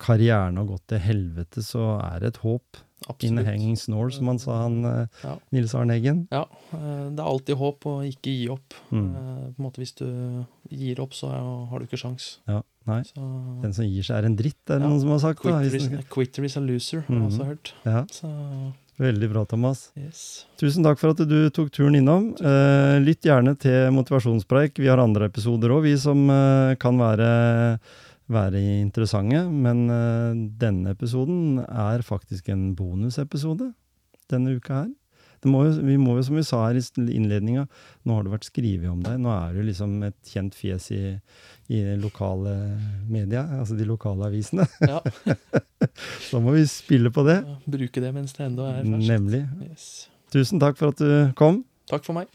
[0.00, 2.80] karrieren har gått til helvete, så er det et håp.
[3.00, 3.46] In a Absolutt.
[3.46, 5.36] hanging snore, som han sa, han eh, Ja.
[5.52, 6.26] Nils Arne Eggen.
[6.30, 6.42] Ja,
[6.74, 8.74] eh, det er alltid håp å ikke gi opp.
[8.92, 9.06] Mm.
[9.16, 11.30] Eh, På en måte Hvis du gir opp, så
[11.70, 12.38] har du ikke sjans.
[12.46, 13.00] Ja, nei.
[13.02, 14.88] Så Den som gir seg er en dritt, er det Ja.
[14.88, 15.42] noen som har sagt.
[15.42, 17.30] Da, quitter hvis is, quitter is a loser, har jeg Mhm.
[17.30, 17.72] også hørt.
[17.86, 19.90] ja, Så veldig bra, Thomas.
[19.96, 20.44] yes.
[20.58, 22.34] Tusen takk for at du tok turen innom.
[23.02, 24.76] Lytt gjerne til Motivasjonspreik.
[24.76, 26.26] Vi har andre episoder òg, vi som
[26.76, 27.80] kan være,
[28.30, 29.44] være interessante.
[29.50, 33.72] Men eh, denne episoden er faktisk en bonusepisode
[34.30, 34.90] denne uka her.
[35.40, 36.82] Det må jo, vi må jo, som vi sa her i
[37.16, 37.62] innledninga,
[38.04, 39.16] nå har det vært skrevet om deg.
[39.24, 41.00] Nå er du liksom et kjent fjes i,
[41.72, 42.52] i lokale
[43.08, 44.68] media, altså de lokale avisene.
[44.84, 45.00] Ja,
[46.28, 47.40] Så må vi spille på det.
[47.64, 49.08] bruke det mens det ennå er ferskt.
[49.08, 49.42] Nemlig.
[49.64, 49.86] Yes.
[50.30, 51.62] Tusen takk for at du kom.
[51.90, 52.28] Takk for meg.